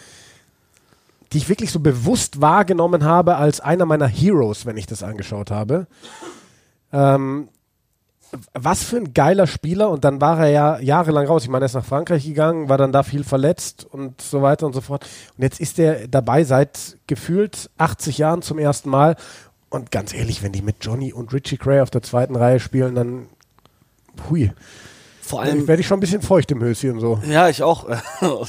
die 1.32 1.38
ich 1.38 1.50
wirklich 1.50 1.72
so 1.72 1.80
bewusst 1.80 2.42
wahrgenommen 2.42 3.06
habe 3.06 3.38
als 3.38 3.62
einer 3.62 3.86
meiner 3.86 4.08
Heroes, 4.08 4.66
wenn 4.66 4.78
ich 4.78 4.86
das 4.86 5.04
angeschaut 5.04 5.50
habe. 5.50 5.88
Ähm, 6.92 7.48
was 8.54 8.84
für 8.84 8.98
ein 8.98 9.14
geiler 9.14 9.48
Spieler 9.48 9.90
und 9.90 10.06
dann 10.06 10.22
war 10.22 10.40
er 10.40 10.50
ja 10.50 10.80
jahrelang 10.80 11.28
raus. 11.28 11.44
Ich 11.44 11.50
meine, 11.50 11.66
er 11.66 11.68
ist 11.68 11.74
nach 11.74 11.86
Frankreich 11.86 12.24
gegangen, 12.24 12.70
war 12.70 12.78
dann 12.78 12.92
da 12.92 13.04
viel 13.04 13.24
verletzt 13.24 13.86
und 13.86 14.22
so 14.22 14.42
weiter 14.42 14.66
und 14.66 14.74
so 14.74 14.82
fort. 14.82 15.06
Und 15.38 15.44
jetzt 15.44 15.60
ist 15.60 15.80
er 15.80 16.08
dabei 16.08 16.44
seit 16.44 16.98
gefühlt 17.08 17.70
80 17.78 18.18
Jahren 18.18 18.42
zum 18.42 18.58
ersten 18.58 18.90
Mal 18.90 19.16
und 19.72 19.90
ganz 19.90 20.14
ehrlich, 20.14 20.44
wenn 20.44 20.52
die 20.52 20.62
mit 20.62 20.76
Johnny 20.82 21.14
und 21.14 21.34
Richie 21.34 21.58
Gray 21.58 21.80
auf 21.80 21.90
der 21.90 22.04
zweiten 22.04 22.36
Reihe 22.36 22.60
spielen, 22.60 22.94
dann 22.94 23.28
hui. 24.30 24.52
Vor 25.32 25.42
allem 25.42 25.66
werde 25.66 25.80
ich 25.80 25.88
schon 25.88 25.96
ein 25.96 26.02
bisschen 26.02 26.22
feucht 26.22 26.52
im 26.52 26.62
Höschen 26.62 27.00
so. 27.00 27.22
Ja, 27.26 27.48
ich 27.48 27.64
auch. 27.64 27.88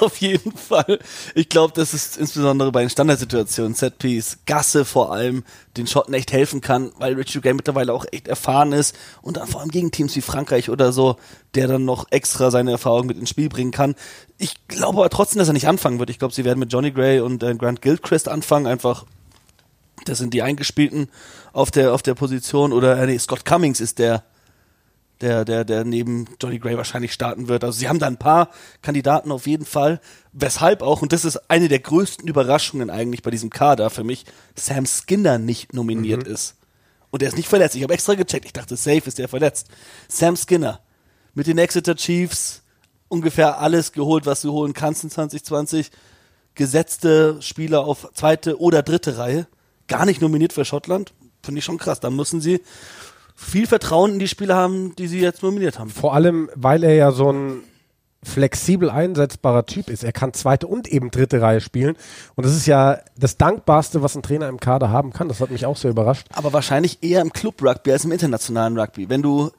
Auf 0.00 0.16
jeden 0.20 0.52
Fall. 0.52 0.98
Ich 1.34 1.50
glaube, 1.50 1.74
dass 1.74 1.92
es 1.92 2.16
insbesondere 2.16 2.72
bei 2.72 2.80
den 2.80 2.88
Standardsituationen, 2.88 3.74
Setpiece, 3.74 4.38
Gasse 4.46 4.86
vor 4.86 5.12
allem, 5.12 5.44
den 5.76 5.86
Schotten 5.86 6.14
echt 6.14 6.32
helfen 6.32 6.62
kann, 6.62 6.92
weil 6.98 7.12
Richie 7.12 7.42
Gray 7.42 7.52
mittlerweile 7.52 7.92
auch 7.92 8.06
echt 8.10 8.26
erfahren 8.26 8.72
ist 8.72 8.96
und 9.20 9.36
dann 9.36 9.48
vor 9.48 9.60
allem 9.60 9.70
gegen 9.70 9.90
Teams 9.90 10.16
wie 10.16 10.22
Frankreich 10.22 10.70
oder 10.70 10.92
so, 10.92 11.16
der 11.54 11.68
dann 11.68 11.84
noch 11.84 12.06
extra 12.08 12.50
seine 12.50 12.70
Erfahrung 12.70 13.06
mit 13.06 13.18
ins 13.18 13.28
Spiel 13.28 13.50
bringen 13.50 13.70
kann. 13.70 13.96
Ich 14.38 14.66
glaube 14.66 15.00
aber 15.00 15.10
trotzdem, 15.10 15.40
dass 15.40 15.48
er 15.48 15.52
nicht 15.52 15.68
anfangen 15.68 15.98
wird. 15.98 16.08
Ich 16.08 16.18
glaube, 16.18 16.32
sie 16.32 16.46
werden 16.46 16.58
mit 16.58 16.72
Johnny 16.72 16.90
Gray 16.90 17.20
und 17.20 17.42
äh, 17.42 17.54
Grant 17.54 17.82
Gilchrist 17.82 18.30
anfangen, 18.30 18.66
einfach 18.66 19.04
das 20.04 20.18
sind 20.18 20.34
die 20.34 20.42
Eingespielten 20.42 21.08
auf 21.52 21.70
der, 21.70 21.92
auf 21.92 22.02
der 22.02 22.14
Position 22.14 22.72
oder 22.72 22.98
äh, 22.98 23.06
nee, 23.06 23.18
Scott 23.18 23.44
Cummings 23.44 23.80
ist 23.80 23.98
der, 23.98 24.24
der, 25.20 25.44
der, 25.44 25.64
der 25.64 25.84
neben 25.84 26.26
Johnny 26.40 26.58
Gray 26.58 26.76
wahrscheinlich 26.76 27.12
starten 27.12 27.48
wird. 27.48 27.64
Also 27.64 27.78
sie 27.78 27.88
haben 27.88 27.98
da 27.98 28.06
ein 28.06 28.18
paar 28.18 28.50
Kandidaten 28.82 29.32
auf 29.32 29.46
jeden 29.46 29.64
Fall. 29.64 30.00
Weshalb 30.32 30.82
auch, 30.82 31.02
und 31.02 31.12
das 31.12 31.24
ist 31.24 31.50
eine 31.50 31.68
der 31.68 31.80
größten 31.80 32.28
Überraschungen 32.28 32.90
eigentlich 32.90 33.22
bei 33.22 33.30
diesem 33.30 33.50
Kader 33.50 33.90
für 33.90 34.04
mich, 34.04 34.24
Sam 34.54 34.86
Skinner 34.86 35.38
nicht 35.38 35.74
nominiert 35.74 36.26
mhm. 36.26 36.32
ist. 36.32 36.56
Und 37.10 37.22
er 37.22 37.28
ist 37.28 37.36
nicht 37.36 37.48
verletzt. 37.48 37.74
Ich 37.74 37.82
habe 37.82 37.94
extra 37.94 38.14
gecheckt. 38.14 38.44
Ich 38.44 38.52
dachte, 38.52 38.76
safe 38.76 39.02
ist 39.06 39.18
der 39.18 39.28
verletzt. 39.28 39.68
Sam 40.08 40.36
Skinner 40.36 40.80
mit 41.34 41.46
den 41.46 41.58
Exeter 41.58 41.96
Chiefs 41.96 42.62
ungefähr 43.08 43.58
alles 43.60 43.92
geholt, 43.92 44.26
was 44.26 44.42
du 44.42 44.52
holen 44.52 44.74
kannst 44.74 45.04
in 45.04 45.10
2020. 45.10 45.90
Gesetzte 46.54 47.40
Spieler 47.40 47.84
auf 47.84 48.10
zweite 48.14 48.60
oder 48.60 48.82
dritte 48.82 49.16
Reihe. 49.16 49.46
Gar 49.86 50.04
nicht 50.04 50.20
nominiert 50.20 50.52
für 50.52 50.64
Schottland. 50.64 51.14
Finde 51.42 51.60
ich 51.60 51.64
schon 51.64 51.78
krass. 51.78 52.00
Da 52.00 52.10
müssen 52.10 52.40
sie 52.40 52.60
viel 53.38 53.68
Vertrauen 53.68 54.14
in 54.14 54.18
die 54.18 54.28
Spieler 54.28 54.56
haben, 54.56 54.96
die 54.96 55.06
sie 55.06 55.20
jetzt 55.20 55.42
nominiert 55.42 55.78
haben. 55.78 55.90
Vor 55.90 56.12
allem, 56.12 56.50
weil 56.56 56.82
er 56.82 56.94
ja 56.94 57.12
so 57.12 57.32
ein 57.32 57.62
flexibel 58.22 58.90
einsetzbarer 58.90 59.64
Typ 59.64 59.88
ist. 59.88 60.02
Er 60.02 60.12
kann 60.12 60.34
zweite 60.34 60.66
und 60.66 60.88
eben 60.88 61.12
dritte 61.12 61.40
Reihe 61.40 61.60
spielen. 61.60 61.96
Und 62.34 62.44
das 62.44 62.54
ist 62.54 62.66
ja 62.66 62.98
das 63.16 63.36
Dankbarste, 63.36 64.02
was 64.02 64.16
ein 64.16 64.22
Trainer 64.22 64.48
im 64.48 64.58
Kader 64.58 64.90
haben 64.90 65.12
kann. 65.12 65.28
Das 65.28 65.40
hat 65.40 65.52
mich 65.52 65.66
auch 65.66 65.76
sehr 65.76 65.92
überrascht. 65.92 66.26
Aber 66.32 66.52
wahrscheinlich 66.52 66.98
eher 67.00 67.20
im 67.20 67.32
Club-Rugby 67.32 67.92
als 67.92 68.04
im 68.04 68.10
internationalen 68.10 68.76
Rugby. 68.76 69.08
Wenn 69.08 69.22
du 69.22 69.52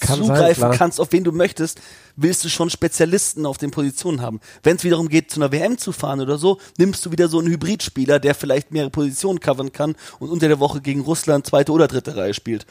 kann 0.00 0.18
zugreifen 0.18 0.62
sein, 0.62 0.72
kannst, 0.72 1.00
auf 1.00 1.12
wen 1.12 1.22
du 1.22 1.30
möchtest, 1.30 1.80
willst 2.16 2.42
du 2.44 2.48
schon 2.48 2.70
Spezialisten 2.70 3.46
auf 3.46 3.58
den 3.58 3.70
Positionen 3.70 4.22
haben. 4.22 4.40
Wenn 4.62 4.76
es 4.76 4.84
wiederum 4.84 5.08
geht, 5.08 5.30
zu 5.30 5.40
einer 5.40 5.52
WM 5.52 5.78
zu 5.78 5.92
fahren 5.92 6.20
oder 6.20 6.38
so, 6.38 6.58
nimmst 6.78 7.04
du 7.06 7.12
wieder 7.12 7.28
so 7.28 7.38
einen 7.38 7.48
Hybridspieler, 7.48 8.18
der 8.18 8.34
vielleicht 8.34 8.72
mehrere 8.72 8.90
Positionen 8.90 9.38
covern 9.38 9.72
kann 9.72 9.94
und 10.18 10.30
unter 10.30 10.48
der 10.48 10.58
Woche 10.58 10.80
gegen 10.80 11.02
Russland 11.02 11.46
zweite 11.46 11.70
oder 11.70 11.86
dritte 11.86 12.16
Reihe 12.16 12.34
spielt. 12.34 12.66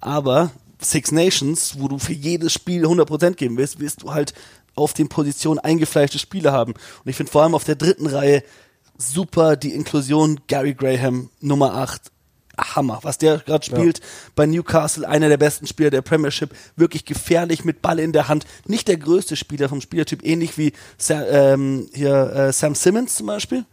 Aber 0.00 0.50
Six 0.80 1.12
Nations, 1.12 1.78
wo 1.78 1.88
du 1.88 1.98
für 1.98 2.12
jedes 2.12 2.52
Spiel 2.52 2.86
100% 2.86 3.34
geben 3.34 3.56
willst, 3.56 3.80
willst 3.80 4.02
du 4.02 4.12
halt 4.12 4.32
auf 4.74 4.94
den 4.94 5.08
Positionen 5.08 5.58
eingefleischte 5.58 6.18
Spieler 6.18 6.52
haben. 6.52 6.72
Und 6.72 7.10
ich 7.10 7.16
finde 7.16 7.32
vor 7.32 7.42
allem 7.42 7.54
auf 7.54 7.64
der 7.64 7.74
dritten 7.74 8.06
Reihe 8.06 8.42
super 8.96 9.56
die 9.56 9.74
Inklusion 9.74 10.40
Gary 10.46 10.74
Graham 10.74 11.30
Nummer 11.40 11.74
8 11.74 12.10
Hammer, 12.58 12.98
was 13.02 13.18
der 13.18 13.38
gerade 13.38 13.64
spielt 13.64 13.98
ja. 13.98 14.04
bei 14.34 14.46
Newcastle, 14.46 15.08
einer 15.08 15.28
der 15.28 15.38
besten 15.38 15.66
Spieler 15.66 15.90
der 15.90 16.02
Premiership, 16.02 16.54
wirklich 16.76 17.04
gefährlich 17.04 17.64
mit 17.64 17.80
Ball 17.80 17.98
in 17.98 18.12
der 18.12 18.28
Hand, 18.28 18.44
nicht 18.66 18.88
der 18.88 18.98
größte 18.98 19.36
Spieler 19.36 19.68
vom 19.68 19.80
Spielertyp, 19.80 20.24
ähnlich 20.24 20.58
wie 20.58 20.72
Sam, 20.98 21.24
ähm, 21.30 21.88
hier 21.94 22.32
äh, 22.32 22.52
Sam 22.52 22.74
Simmons 22.74 23.14
zum 23.14 23.26
Beispiel, 23.26 23.64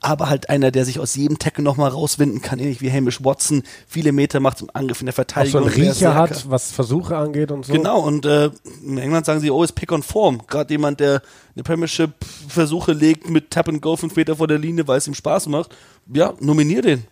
aber 0.00 0.28
halt 0.28 0.48
einer, 0.50 0.70
der 0.70 0.84
sich 0.84 1.00
aus 1.00 1.14
jedem 1.14 1.38
Tackle 1.38 1.64
nochmal 1.64 1.90
rauswinden 1.90 2.42
kann, 2.42 2.58
ähnlich 2.58 2.80
wie 2.80 2.92
Hamish 2.92 3.24
Watson, 3.24 3.62
viele 3.86 4.12
Meter 4.12 4.40
macht 4.40 4.58
zum 4.58 4.70
Angriff 4.72 5.00
in 5.00 5.06
der 5.06 5.12
Verteidigung. 5.12 5.62
Auch 5.62 5.70
so 5.70 5.74
einen 5.74 5.88
Riecher 5.88 6.14
hat, 6.14 6.48
was 6.50 6.70
Versuche 6.70 7.16
angeht 7.16 7.50
und 7.50 7.64
so. 7.64 7.72
Genau, 7.72 8.00
und 8.00 8.26
äh, 8.26 8.50
in 8.84 8.98
England 8.98 9.26
sagen 9.26 9.40
sie, 9.40 9.50
oh, 9.50 9.62
ist 9.62 9.72
Pick 9.72 9.92
on 9.92 10.02
Form. 10.02 10.42
Gerade 10.46 10.72
jemand, 10.72 11.00
der 11.00 11.22
eine 11.54 11.62
Premiership 11.62 12.12
Versuche 12.48 12.92
legt 12.92 13.30
mit 13.30 13.50
Tap 13.50 13.68
and 13.68 13.80
Go 13.80 13.96
fünf 13.96 14.16
Meter 14.16 14.36
vor 14.36 14.48
der 14.48 14.58
Linie, 14.58 14.86
weil 14.86 14.98
es 14.98 15.06
ihm 15.06 15.14
Spaß 15.14 15.46
macht. 15.48 15.74
Ja, 16.12 16.34
nominier 16.40 16.82
den. 16.82 17.04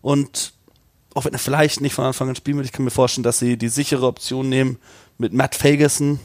Und 0.00 0.52
auch 1.14 1.24
wenn 1.24 1.32
er 1.32 1.38
vielleicht 1.38 1.80
nicht 1.80 1.94
von 1.94 2.04
Anfang 2.04 2.28
an 2.28 2.36
spielen 2.36 2.58
wird, 2.58 2.66
ich 2.66 2.72
kann 2.72 2.84
mir 2.84 2.90
vorstellen, 2.90 3.24
dass 3.24 3.38
sie 3.38 3.56
die 3.56 3.68
sichere 3.68 4.06
Option 4.06 4.48
nehmen 4.48 4.78
mit 5.16 5.32
Matt 5.32 5.54
Fagerson 5.54 6.20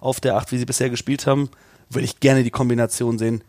auf 0.00 0.20
der 0.20 0.36
8, 0.36 0.52
wie 0.52 0.58
sie 0.58 0.66
bisher 0.66 0.90
gespielt 0.90 1.26
haben, 1.26 1.50
würde 1.90 2.04
ich 2.04 2.20
gerne 2.20 2.44
die 2.44 2.50
Kombination 2.50 3.18
sehen. 3.18 3.42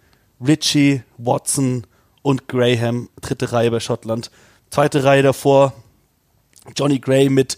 Richie, 0.45 1.03
Watson 1.17 1.85
und 2.21 2.47
Graham, 2.47 3.09
dritte 3.21 3.51
Reihe 3.51 3.71
bei 3.71 3.79
Schottland. 3.79 4.31
Zweite 4.69 5.03
Reihe 5.03 5.23
davor, 5.23 5.73
Johnny 6.75 6.99
Gray 6.99 7.29
mit, 7.29 7.57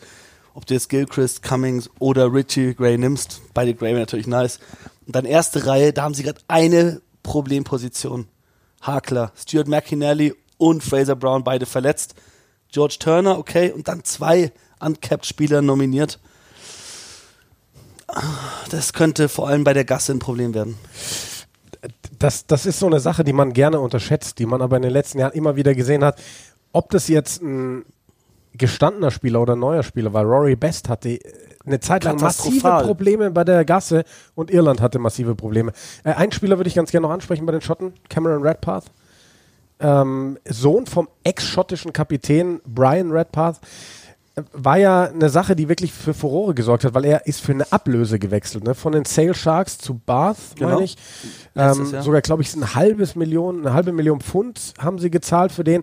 ob 0.53 0.65
du 0.65 0.73
jetzt 0.73 0.89
Gilchrist, 0.89 1.43
Cummings 1.43 1.89
oder 2.00 2.33
Richie 2.33 2.73
Gray 2.73 2.97
nimmst. 2.97 3.41
Beide 3.53 3.73
Gray 3.73 3.93
natürlich 3.93 4.27
nice. 4.27 4.59
Und 5.05 5.15
dann 5.15 5.25
erste 5.25 5.65
Reihe, 5.65 5.93
da 5.93 6.03
haben 6.03 6.13
sie 6.13 6.23
gerade 6.23 6.41
eine 6.47 7.01
Problemposition. 7.23 8.27
Hakler, 8.81 9.31
Stuart 9.35 9.67
McInally 9.67 10.33
und 10.57 10.83
Fraser 10.83 11.15
Brown 11.15 11.43
beide 11.43 11.65
verletzt. 11.65 12.15
George 12.71 12.97
Turner, 13.00 13.38
okay, 13.38 13.71
und 13.71 13.88
dann 13.88 14.03
zwei 14.03 14.51
Uncapped-Spieler 14.79 15.61
nominiert. 15.61 16.19
Das 18.69 18.93
könnte 18.93 19.29
vor 19.29 19.47
allem 19.47 19.63
bei 19.63 19.73
der 19.73 19.85
Gasse 19.85 20.13
ein 20.13 20.19
Problem 20.19 20.53
werden. 20.53 20.77
Das, 22.22 22.46
das 22.46 22.66
ist 22.66 22.80
so 22.80 22.88
eine 22.88 23.00
Sache, 23.00 23.24
die 23.24 23.34
man 23.34 23.54
gerne 23.54 23.80
unterschätzt, 23.80 24.40
die 24.40 24.46
man 24.46 24.62
aber 24.62 24.78
in 24.78 24.84
den 24.84 24.92
letzten 24.92 25.20
Jahren 25.20 25.34
immer 25.34 25.56
wieder 25.56 25.74
gesehen 25.74 26.04
hat. 26.04 26.22
Ob 26.72 26.90
das 26.92 27.08
jetzt 27.08 27.42
ein 27.42 27.84
gestandener 28.54 29.12
Spieler 29.12 29.42
oder 29.42 29.54
ein 29.54 29.60
neuer 29.60 29.84
Spieler 29.84 30.13
war, 30.13 30.24
Rory 30.24 30.56
Best 30.56 30.90
hatte 30.90 31.20
eine 31.66 31.80
Zeit 31.80 32.04
lang 32.04 32.20
massive 32.20 32.82
Probleme 32.84 33.32
bei 33.32 33.44
der 33.44 33.66
Gasse 33.66 34.04
und 34.36 34.51
Irland 34.51 34.82
hatte 34.82 35.00
massive 35.00 35.36
Probleme. 35.36 35.74
Äh, 36.04 36.13
einen 36.13 36.32
Spieler 36.32 36.58
würde 36.58 36.68
ich 36.68 36.75
ganz 36.75 36.92
gerne 36.92 37.08
noch 37.08 37.13
ansprechen 37.13 37.46
bei 37.46 37.51
den 37.51 37.62
Schotten, 37.62 37.94
Cameron 38.10 38.42
Redpath 38.44 38.86
ähm, 39.82 40.38
Sohn 40.46 40.86
vom 40.86 41.10
ex-schottischen 41.24 41.92
Kapitän 41.92 42.62
Brian 42.66 43.12
Redpath, 43.12 43.60
war 44.53 44.77
ja 44.77 45.03
eine 45.03 45.29
Sache, 45.29 45.57
die 45.57 45.67
wirklich 45.67 45.91
für 45.91 46.13
Furore 46.13 46.53
gesorgt 46.53 46.85
hat, 46.85 46.93
weil 46.93 47.03
er 47.03 47.27
ist 47.27 47.41
für 47.41 47.51
eine 47.51 47.69
Ablöse 47.71 48.17
gewechselt, 48.17 48.63
ne? 48.63 48.75
Von 48.75 48.93
den 48.93 49.03
Sale 49.03 49.33
Sharks 49.33 49.77
zu 49.77 49.95
Bath, 49.95 50.38
genau. 50.55 50.71
meine 50.71 50.83
ich. 50.85 50.95
Ähm, 51.55 51.85
sogar, 52.01 52.21
glaube 52.21 52.41
ich, 52.41 52.55
ein 52.55 52.73
halbes 52.73 53.15
Million, 53.15 53.59
eine 53.59 53.73
halbe 53.73 53.91
Million 53.91 54.21
Pfund 54.21 54.73
haben 54.79 55.00
sie 55.00 55.11
gezahlt 55.11 55.51
für 55.51 55.65
den. 55.65 55.81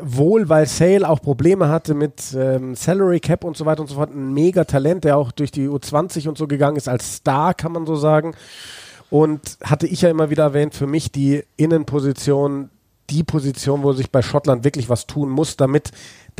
Wohl, 0.00 0.48
weil 0.48 0.66
Sale 0.66 1.08
auch 1.08 1.20
Probleme 1.20 1.68
hatte 1.68 1.94
mit 1.94 2.32
ähm, 2.34 2.76
Salary 2.76 3.18
Cap 3.18 3.42
und 3.42 3.56
so 3.56 3.66
weiter 3.66 3.80
und 3.80 3.88
so 3.88 3.96
fort. 3.96 4.14
Ein 4.14 4.32
mega 4.32 4.64
Talent, 4.64 5.02
der 5.02 5.16
auch 5.16 5.32
durch 5.32 5.50
die 5.50 5.68
U20 5.68 6.28
und 6.28 6.38
so 6.38 6.46
gegangen 6.46 6.76
ist, 6.76 6.88
als 6.88 7.16
Star, 7.16 7.54
kann 7.54 7.72
man 7.72 7.86
so 7.86 7.96
sagen. 7.96 8.36
Und 9.10 9.58
hatte 9.64 9.88
ich 9.88 10.02
ja 10.02 10.10
immer 10.10 10.30
wieder 10.30 10.44
erwähnt, 10.44 10.74
für 10.74 10.86
mich 10.86 11.10
die 11.10 11.42
Innenposition 11.56 12.70
die 13.10 13.24
Position, 13.24 13.82
wo 13.82 13.92
sich 13.92 14.10
bei 14.10 14.22
Schottland 14.22 14.64
wirklich 14.64 14.88
was 14.88 15.06
tun 15.06 15.28
muss, 15.28 15.56
damit 15.56 15.90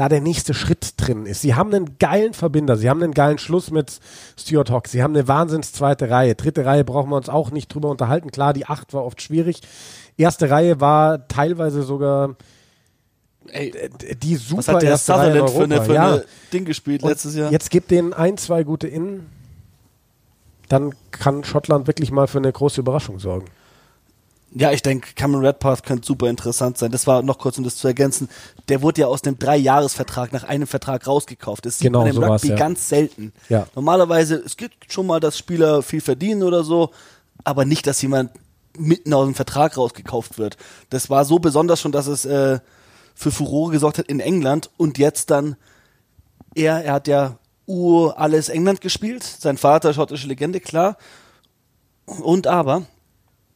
da 0.01 0.09
der 0.09 0.23
nächste 0.23 0.55
Schritt 0.55 0.95
drin 0.97 1.27
ist. 1.27 1.43
Sie 1.43 1.55
haben 1.55 1.75
einen 1.75 1.99
geilen 1.99 2.33
Verbinder, 2.33 2.79
sie 2.79 2.89
haben 2.89 3.03
einen 3.03 3.13
geilen 3.13 3.37
Schluss 3.37 3.71
mit 3.71 4.01
Stuart 4.35 4.71
Hawk, 4.71 4.89
sie 4.89 5.03
haben 5.03 5.15
eine 5.15 5.29
wahnsinns 5.29 5.75
zweite 5.75 6.09
Reihe. 6.09 6.35
Dritte 6.35 6.65
Reihe 6.65 6.85
brauchen 6.85 7.11
wir 7.11 7.17
uns 7.17 7.29
auch 7.29 7.51
nicht 7.51 7.69
drüber 7.69 7.91
unterhalten. 7.91 8.31
Klar, 8.31 8.55
die 8.55 8.65
acht 8.65 8.95
war 8.95 9.05
oft 9.05 9.21
schwierig. 9.21 9.61
Erste 10.17 10.49
Reihe 10.49 10.81
war 10.81 11.29
teilweise 11.29 11.83
sogar 11.83 12.37
Ey, 13.49 13.91
die 14.23 14.37
super 14.37 14.59
was 14.61 14.69
hat 14.69 14.83
der 14.83 14.91
erste 14.91 15.13
Sutherland 15.13 15.51
Reihe 15.51 15.57
für 15.59 15.65
eine, 15.65 15.83
für 15.83 15.95
ja. 15.95 16.13
eine 16.13 16.25
Ding 16.51 16.65
gespielt 16.65 17.03
Und 17.03 17.11
letztes 17.11 17.35
Jahr? 17.35 17.53
Jetzt 17.53 17.71
gibt 17.71 17.91
denen 17.91 18.15
ein, 18.15 18.39
zwei 18.39 18.65
gute 18.65 18.89
Innen, 18.89 19.27
dann 20.71 20.95
kann 21.11 21.45
Schottland 21.45 21.87
wirklich 21.87 22.11
mal 22.11 22.27
für 22.27 22.39
eine 22.39 22.51
große 22.51 22.81
Überraschung 22.81 23.19
sorgen. 23.19 23.49
Ja, 24.53 24.73
ich 24.73 24.83
denke, 24.83 25.11
Cameron 25.15 25.45
Redpath 25.45 25.85
könnte 25.85 26.07
super 26.07 26.29
interessant 26.29 26.77
sein. 26.77 26.91
Das 26.91 27.07
war 27.07 27.23
noch 27.23 27.39
kurz, 27.39 27.57
um 27.59 27.65
das 27.65 27.77
zu 27.77 27.87
ergänzen. 27.87 28.29
Der 28.69 28.83
wurde 28.83 29.03
ja 29.03 29.07
aus 29.07 29.23
dem 29.23 29.39
Dreijahresvertrag 29.39 30.33
nach 30.33 30.43
einem 30.43 30.67
Vertrag 30.67 31.07
rausgekauft. 31.07 31.67
Das 31.67 31.79
sieht 31.79 31.87
genau, 31.87 32.01
man 32.01 32.17
im 32.17 32.23
Rugby 32.23 32.49
ja. 32.49 32.57
ganz 32.57 32.89
selten. 32.89 33.33
Ja. 33.49 33.67
Normalerweise, 33.77 34.43
es 34.45 34.57
gibt 34.57 34.93
schon 34.93 35.07
mal, 35.07 35.21
dass 35.21 35.39
Spieler 35.39 35.83
viel 35.83 36.01
verdienen 36.01 36.43
oder 36.43 36.65
so, 36.65 36.91
aber 37.45 37.65
nicht, 37.65 37.87
dass 37.87 38.03
jemand 38.03 38.33
mitten 38.77 39.13
aus 39.15 39.27
dem 39.27 39.35
Vertrag 39.35 39.77
rausgekauft 39.77 40.39
wird. 40.39 40.57
Das 40.91 41.11
war 41.11 41.25
so 41.25 41.39
besonders 41.39 41.81
schon, 41.81 41.93
dass 41.93 42.09
es 42.09 42.25
äh, 42.25 42.59
für 43.15 43.31
Furore 43.31 43.73
gesorgt 43.73 43.99
hat 43.99 44.09
in 44.09 44.21
England 44.21 44.71
und 44.77 44.99
jetzt 44.99 45.31
dann 45.31 45.57
er, 46.55 46.85
er 46.85 46.95
hat 46.95 47.07
ja 47.07 47.39
U 47.69 48.09
alles 48.09 48.49
England 48.49 48.81
gespielt, 48.81 49.23
sein 49.23 49.57
Vater 49.57 49.95
schottische 49.95 50.27
Legende, 50.27 50.59
klar. 50.59 50.97
Und 52.07 52.49
aber 52.49 52.83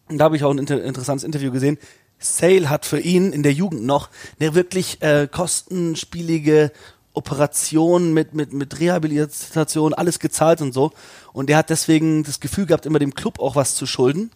und 0.08 0.18
da 0.18 0.24
habe 0.24 0.36
ich 0.36 0.44
auch 0.44 0.50
ein 0.50 0.58
inter 0.58 0.82
interessantes 0.82 1.24
Interview 1.24 1.50
gesehen. 1.50 1.78
Sale 2.18 2.70
hat 2.70 2.86
für 2.86 3.00
ihn 3.00 3.32
in 3.32 3.42
der 3.42 3.52
Jugend 3.52 3.84
noch 3.84 4.08
eine 4.38 4.54
wirklich 4.54 5.02
äh, 5.02 5.28
kostenspielige 5.30 6.72
Operation 7.12 8.12
mit, 8.12 8.34
mit, 8.34 8.52
mit 8.52 8.80
Rehabilitation, 8.80 9.94
alles 9.94 10.18
gezahlt 10.18 10.60
und 10.60 10.72
so. 10.72 10.92
Und 11.32 11.48
er 11.50 11.58
hat 11.58 11.70
deswegen 11.70 12.24
das 12.24 12.40
Gefühl 12.40 12.66
gehabt, 12.66 12.86
immer 12.86 12.98
dem 12.98 13.14
Club 13.14 13.38
auch 13.38 13.56
was 13.56 13.74
zu 13.74 13.86
schulden. 13.86 14.30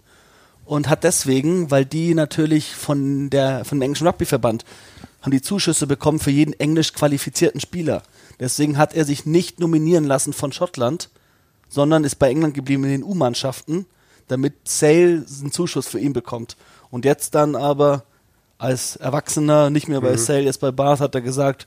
Und 0.64 0.88
hat 0.88 1.02
deswegen, 1.02 1.70
weil 1.70 1.86
die 1.86 2.14
natürlich 2.14 2.74
von 2.74 3.30
der, 3.30 3.64
von 3.64 3.78
dem 3.78 3.82
englischen 3.82 4.06
Rugbyverband 4.06 4.64
haben 5.22 5.30
die 5.30 5.40
Zuschüsse 5.40 5.86
bekommen 5.86 6.18
für 6.18 6.30
jeden 6.30 6.52
englisch 6.52 6.92
qualifizierten 6.92 7.60
Spieler. 7.60 8.02
Deswegen 8.38 8.76
hat 8.76 8.94
er 8.94 9.04
sich 9.04 9.24
nicht 9.24 9.60
nominieren 9.60 10.04
lassen 10.04 10.32
von 10.32 10.52
Schottland, 10.52 11.08
sondern 11.68 12.04
ist 12.04 12.16
bei 12.16 12.28
England 12.28 12.54
geblieben 12.54 12.84
in 12.84 12.90
den 12.90 13.02
U-Mannschaften 13.02 13.86
damit 14.28 14.68
Sale 14.68 15.24
einen 15.40 15.52
Zuschuss 15.52 15.88
für 15.88 15.98
ihn 15.98 16.12
bekommt. 16.12 16.56
Und 16.90 17.04
jetzt 17.04 17.34
dann 17.34 17.56
aber 17.56 18.04
als 18.58 18.96
Erwachsener, 18.96 19.70
nicht 19.70 19.88
mehr 19.88 20.00
bei 20.00 20.12
mhm. 20.12 20.18
Sale, 20.18 20.42
jetzt 20.42 20.60
bei 20.60 20.70
Bath, 20.70 21.00
hat 21.00 21.14
er 21.14 21.20
gesagt, 21.20 21.66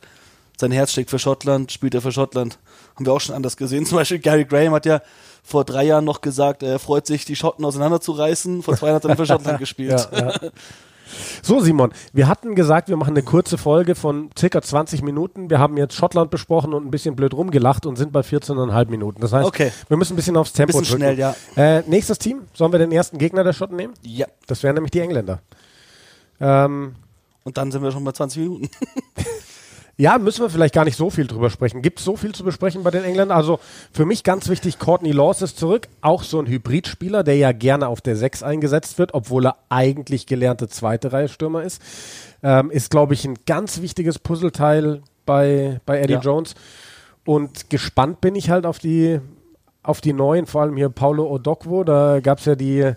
sein 0.60 0.72
Herz 0.72 0.92
schlägt 0.92 1.10
für 1.10 1.20
Schottland, 1.20 1.72
spielt 1.72 1.96
er 1.96 2.02
für 2.02 2.12
Schottland. 2.12 2.60
Haben 2.96 3.06
wir 3.06 3.14
auch 3.14 3.22
schon 3.22 3.36
anders 3.36 3.58
gesehen. 3.58 3.86
Zum 3.88 3.98
Beispiel 3.98 4.20
Gary 4.20 4.46
Graham 4.46 4.74
hat 4.74 4.86
ja 4.86 5.02
vor 5.44 5.66
drei 5.66 5.84
Jahren 5.86 6.06
noch 6.06 6.22
gesagt, 6.22 6.64
er 6.64 6.80
freut 6.80 7.08
sich, 7.08 7.26
die 7.26 7.36
Schotten 7.36 7.66
auseinanderzureißen. 7.66 8.62
Vor 8.62 8.76
zwei 8.76 8.88
Jahren 8.88 8.98
hat 8.98 9.06
er 9.06 9.16
für 9.16 9.26
Schottland 9.28 9.60
gespielt. 9.60 10.08
Ja, 10.12 10.20
ja. 10.20 10.40
So, 11.42 11.60
Simon, 11.60 11.92
wir 12.14 12.28
hatten 12.28 12.56
gesagt, 12.56 12.90
wir 12.90 12.98
machen 12.98 13.12
eine 13.12 13.24
kurze 13.24 13.58
Folge 13.58 13.96
von 13.96 14.30
circa 14.38 14.62
20 14.62 15.02
Minuten. 15.02 15.50
Wir 15.50 15.60
haben 15.60 15.78
jetzt 15.78 15.96
Schottland 15.96 16.32
besprochen 16.32 16.74
und 16.74 16.86
ein 16.86 16.92
bisschen 16.92 17.16
blöd 17.16 17.34
rumgelacht 17.34 17.86
und 17.86 17.96
sind 17.96 18.12
bei 18.12 18.22
14,5 18.22 18.90
Minuten. 18.90 19.22
Das 19.22 19.34
heißt, 19.34 19.48
okay. 19.48 19.72
wir 19.88 19.98
müssen 19.98 20.14
ein 20.14 20.16
bisschen 20.18 20.38
aufs 20.38 20.54
Tempo 20.54 20.80
bisschen 20.80 21.00
drücken. 21.00 21.16
schnell, 21.16 21.20
ja. 21.20 21.36
Äh, 21.56 21.84
nächstes 21.88 22.20
Team, 22.20 22.42
sollen 22.54 22.72
wir 22.72 22.80
den 22.80 22.92
ersten 22.92 23.18
Gegner 23.18 23.44
der 23.44 23.54
Schotten 23.54 23.76
nehmen? 23.76 23.94
Ja. 24.02 24.28
Das 24.48 24.64
wären 24.64 24.76
nämlich 24.76 24.92
die 24.92 25.00
Engländer. 25.00 25.42
Ähm, 26.40 26.96
und 27.44 27.58
dann 27.58 27.72
sind 27.72 27.84
wir 27.84 27.92
schon 27.92 28.04
bei 28.04 28.12
20 28.12 28.42
Minuten. 28.42 28.70
Ja, 29.98 30.18
müssen 30.18 30.42
wir 30.42 30.50
vielleicht 30.50 30.74
gar 30.74 30.86
nicht 30.86 30.98
so 30.98 31.10
viel 31.10 31.28
drüber 31.28 31.50
sprechen. 31.50 31.82
Gibt 31.82 32.00
es 32.00 32.06
so 32.06 32.16
viel 32.16 32.34
zu 32.34 32.44
besprechen 32.44 32.84
bei 32.84 32.92
den 32.92 33.04
Engländern? 33.04 33.38
Also 33.38 33.60
für 33.92 34.06
mich 34.06 34.24
ganz 34.24 34.50
wichtig, 34.50 34.80
Courtney 34.80 35.12
Laws 35.12 35.42
ist 35.42 35.60
zurück. 35.60 35.88
Auch 36.02 36.24
so 36.24 36.40
ein 36.40 36.48
Hybridspieler, 36.48 37.24
der 37.24 37.36
ja 37.36 37.52
gerne 37.52 37.88
auf 37.88 38.02
der 38.02 38.16
6 38.16 38.44
eingesetzt 38.44 38.98
wird, 38.98 39.14
obwohl 39.14 39.48
er 39.48 39.58
eigentlich 39.70 40.26
gelernte 40.26 40.68
zweite 40.68 41.14
Reihe 41.14 41.28
Stürmer 41.28 41.64
ist. 41.64 41.82
Ähm, 42.42 42.72
ist, 42.72 42.90
glaube 42.90 43.14
ich, 43.14 43.26
ein 43.26 43.38
ganz 43.46 43.82
wichtiges 43.82 44.18
Puzzleteil 44.18 45.02
bei, 45.26 45.80
bei 45.86 46.00
Eddie 46.00 46.14
ja. 46.14 46.20
Jones. 46.20 46.56
Und 47.26 47.70
gespannt 47.70 48.22
bin 48.22 48.36
ich 48.36 48.50
halt 48.50 48.66
auf 48.66 48.80
die, 48.80 49.20
auf 49.84 50.02
die 50.02 50.14
neuen, 50.14 50.48
vor 50.48 50.62
allem 50.62 50.78
hier 50.78 50.90
Paulo 50.90 51.30
Odokwo. 51.30 51.84
Da 51.84 52.20
gab 52.22 52.40
es 52.40 52.46
ja 52.46 52.56
die 52.56 52.94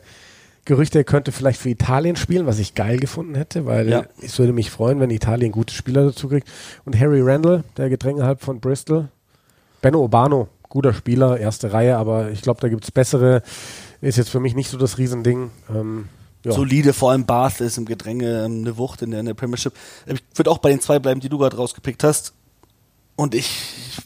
Gerüchte, 0.65 0.99
er 0.99 1.05
könnte 1.05 1.31
vielleicht 1.31 1.61
für 1.61 1.69
Italien 1.69 2.17
spielen, 2.17 2.47
was 2.47 2.59
ich 2.59 2.75
geil 2.75 2.99
gefunden 2.99 3.35
hätte, 3.35 3.67
weil 3.67 3.89
ja. 3.89 4.05
es 4.23 4.39
würde 4.39 4.53
mich 4.53 4.71
freuen, 4.71 4.99
wenn 4.99 5.11
Italien 5.11 5.53
gute 5.53 5.75
Spieler 5.75 6.07
dazu 6.07 6.29
kriegt. 6.29 6.49
Und 6.85 6.99
Harry 6.99 7.21
Randall, 7.21 7.65
der 7.77 7.91
Gedrängehalb 7.91 8.41
von 8.41 8.61
Bristol. 8.61 9.09
Benno 9.83 10.01
Urbano, 10.01 10.49
guter 10.71 10.95
Spieler, 10.95 11.39
erste 11.39 11.73
Reihe, 11.73 11.99
aber 11.99 12.31
ich 12.31 12.41
glaube, 12.41 12.61
da 12.61 12.69
gibt 12.69 12.85
es 12.85 12.91
bessere. 12.91 13.43
Ist 14.01 14.17
jetzt 14.17 14.31
für 14.31 14.41
mich 14.41 14.55
nicht 14.55 14.71
so 14.71 14.79
das 14.79 14.97
Riesending. 14.97 15.51
Ähm, 15.69 16.09
ja. 16.45 16.53
Solide, 16.53 16.93
vor 16.93 17.11
allem 17.11 17.27
Bath 17.27 17.61
ist 17.61 17.79
im 17.79 17.85
Gedränge 17.85 18.45
ähm, 18.45 18.63
eine 18.63 18.77
Wucht 18.77 19.03
in 19.03 19.11
der, 19.11 19.21
in 19.21 19.27
der 19.27 19.35
Premiership. 19.35 19.75
Ich 20.07 20.23
würde 20.35 20.51
auch 20.51 20.59
bei 20.59 20.71
den 20.71 20.81
zwei 20.81 20.99
bleiben, 20.99 21.21
die 21.21 21.29
du 21.29 21.39
gerade 21.39 21.57
rausgepickt 21.57 22.05
hast. 22.05 22.33
Und 23.17 23.35
ich 23.35 23.49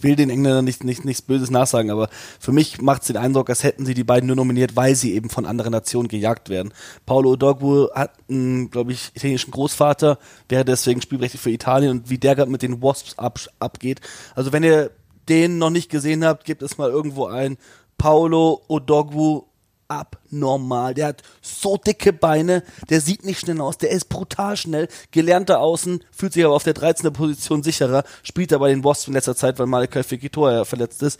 will 0.03 0.17
den 0.17 0.29
Engländern 0.29 0.67
nicht, 0.67 0.85
nicht, 0.85 1.05
nichts 1.05 1.23
Böses 1.23 1.51
nachsagen, 1.51 1.91
aber 1.91 2.11
für 2.39 2.53
mich 2.53 2.83
macht 2.83 3.03
es 3.03 3.09
den 3.09 3.17
Eindruck, 3.17 3.49
als 3.49 3.65
hätten 3.65 3.87
sie 3.87 3.95
die 3.95 4.05
beiden 4.05 4.27
nur 4.27 4.37
nominiert, 4.37 4.77
weil 4.77 4.95
sie 4.95 5.15
eben 5.15 5.31
von 5.31 5.47
anderen 5.47 5.73
Nationen 5.73 6.09
gejagt 6.09 6.51
werden. 6.51 6.75
Paulo 7.07 7.33
Odogwu 7.33 7.89
hat 7.95 8.13
einen, 8.29 8.71
glaube 8.71 8.93
ich, 8.93 9.11
italienischen 9.15 9.51
Großvater, 9.51 10.19
wäre 10.49 10.65
deswegen 10.65 11.01
spielberechtigt 11.01 11.43
für 11.43 11.51
Italien 11.51 11.93
und 11.93 12.11
wie 12.11 12.19
der 12.19 12.35
gerade 12.35 12.51
mit 12.51 12.61
den 12.61 12.83
Wasps 12.83 13.15
ab, 13.17 13.41
abgeht. 13.59 14.01
Also 14.35 14.53
wenn 14.53 14.63
ihr 14.63 14.91
den 15.29 15.59
noch 15.59 15.71
nicht 15.71 15.91
gesehen 15.91 16.25
habt, 16.25 16.45
gebt 16.45 16.63
es 16.63 16.77
mal 16.77 16.91
irgendwo 16.91 17.27
ein. 17.27 17.57
Paulo 17.97 18.63
Odogwu 18.69 19.45
abnormal. 19.89 20.95
Der 20.95 21.09
hat 21.09 21.23
so 21.43 21.77
dicke 21.77 22.13
Beine, 22.13 22.63
der 22.91 23.01
sieht 23.01 23.25
nicht 23.25 23.41
schnell 23.41 23.61
aus, 23.61 23.79
der 23.79 23.91
ist 23.91 24.09
brutal 24.09 24.57
schnell, 24.57 24.89
gelernter 25.11 25.61
Außen, 25.61 26.05
fühlt 26.13 26.35
sich 26.35 26.45
aber 26.45 26.55
auf 26.55 26.65
der 26.65 26.75
13. 26.75 27.13
Position 27.13 27.63
sicherer, 27.63 28.05
spielt 28.23 28.53
aber 28.53 28.69
den 28.69 28.85
Wasps 28.85 29.09
in 29.09 29.15
letzter 29.15 29.37
Zeit, 29.37 29.59
weil 29.59 29.67
Malakai 29.67 30.03
Fekitoa 30.03 30.65
verletzt 30.65 31.03
ist. 31.03 31.19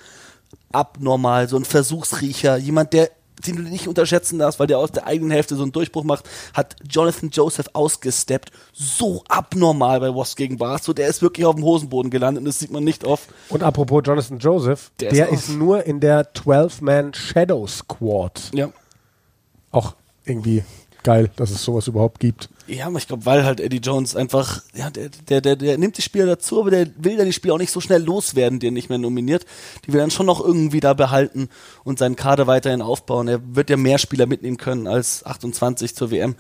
Abnormal, 0.73 1.49
so 1.49 1.57
ein 1.57 1.65
Versuchsriecher, 1.65 2.57
jemand, 2.57 2.93
der 2.93 3.11
den 3.47 3.57
du 3.57 3.63
nicht 3.63 3.89
unterschätzen 3.89 4.39
darfst, 4.39 4.59
weil 4.59 4.67
der 4.67 4.79
aus 4.79 4.93
der 4.93 5.07
eigenen 5.07 5.31
Hälfte 5.31 5.57
so 5.57 5.63
einen 5.63 5.73
Durchbruch 5.73 6.05
macht, 6.05 6.29
hat 6.55 6.77
Jonathan 6.89 7.31
Joseph 7.31 7.71
ausgesteppt. 7.73 8.51
So 8.73 9.23
abnormal 9.29 10.01
bei 10.01 10.15
Wasp 10.15 10.37
gegen 10.37 10.59
Bath. 10.59 10.85
So, 10.85 10.93
der 10.93 11.09
ist 11.09 11.23
wirklich 11.23 11.47
auf 11.47 11.55
dem 11.55 11.65
Hosenboden 11.65 12.11
gelandet 12.11 12.43
und 12.43 12.47
das 12.47 12.59
sieht 12.59 12.71
man 12.71 12.85
nicht 12.85 13.05
oft. 13.05 13.29
Und 13.49 13.63
apropos 13.63 14.03
Jonathan 14.05 14.39
Joseph, 14.39 14.91
der, 15.01 15.11
der 15.11 15.29
ist, 15.29 15.49
ist 15.49 15.57
nur 15.57 15.85
in 15.85 16.01
der 16.01 16.33
12-Man 16.35 17.15
Shadow 17.15 17.67
Squad. 17.67 18.51
Ja. 18.55 18.71
Auch 19.71 19.95
irgendwie 20.25 20.65
geil, 21.05 21.31
dass 21.37 21.51
es 21.51 21.63
sowas 21.63 21.87
überhaupt 21.87 22.21
gibt. 22.21 22.49
Ja, 22.69 22.87
aber 22.87 22.99
ich 22.99 23.09
glaube, 23.09 23.25
weil 23.25 23.45
halt 23.45 23.61
Eddie 23.61 23.79
Jones 23.79 24.15
einfach, 24.15 24.63
ja, 24.75 24.91
der, 24.91 25.09
der, 25.29 25.41
der, 25.41 25.57
der 25.57 25.79
nimmt 25.79 25.97
die 25.97 26.03
Spieler 26.03 26.27
dazu, 26.27 26.61
aber 26.61 26.71
der 26.71 26.87
will 26.99 27.17
dann 27.17 27.25
die 27.25 27.33
Spieler 27.33 27.55
auch 27.55 27.59
nicht 27.59 27.73
so 27.73 27.81
schnell 27.81 28.03
loswerden, 28.03 28.59
die 28.59 28.69
er 28.69 28.73
nicht 28.73 28.91
mehr 28.91 28.99
nominiert. 28.99 29.47
Die 29.87 29.93
will 29.93 30.01
dann 30.01 30.11
schon 30.11 30.27
noch 30.27 30.45
irgendwie 30.45 30.81
da 30.81 30.93
behalten 30.93 31.49
und 31.85 31.99
seinen 31.99 32.15
Kader 32.15 32.47
weiterhin 32.47 32.83
aufbauen. 32.83 33.27
Er 33.27 33.41
wird 33.55 33.71
ja 33.71 33.79
mehr 33.79 33.97
Spieler 33.97 34.27
mitnehmen 34.27 34.59
können 34.59 34.87
als 34.87 35.25
28 35.25 35.95
zur 35.95 36.11
WM. 36.11 36.35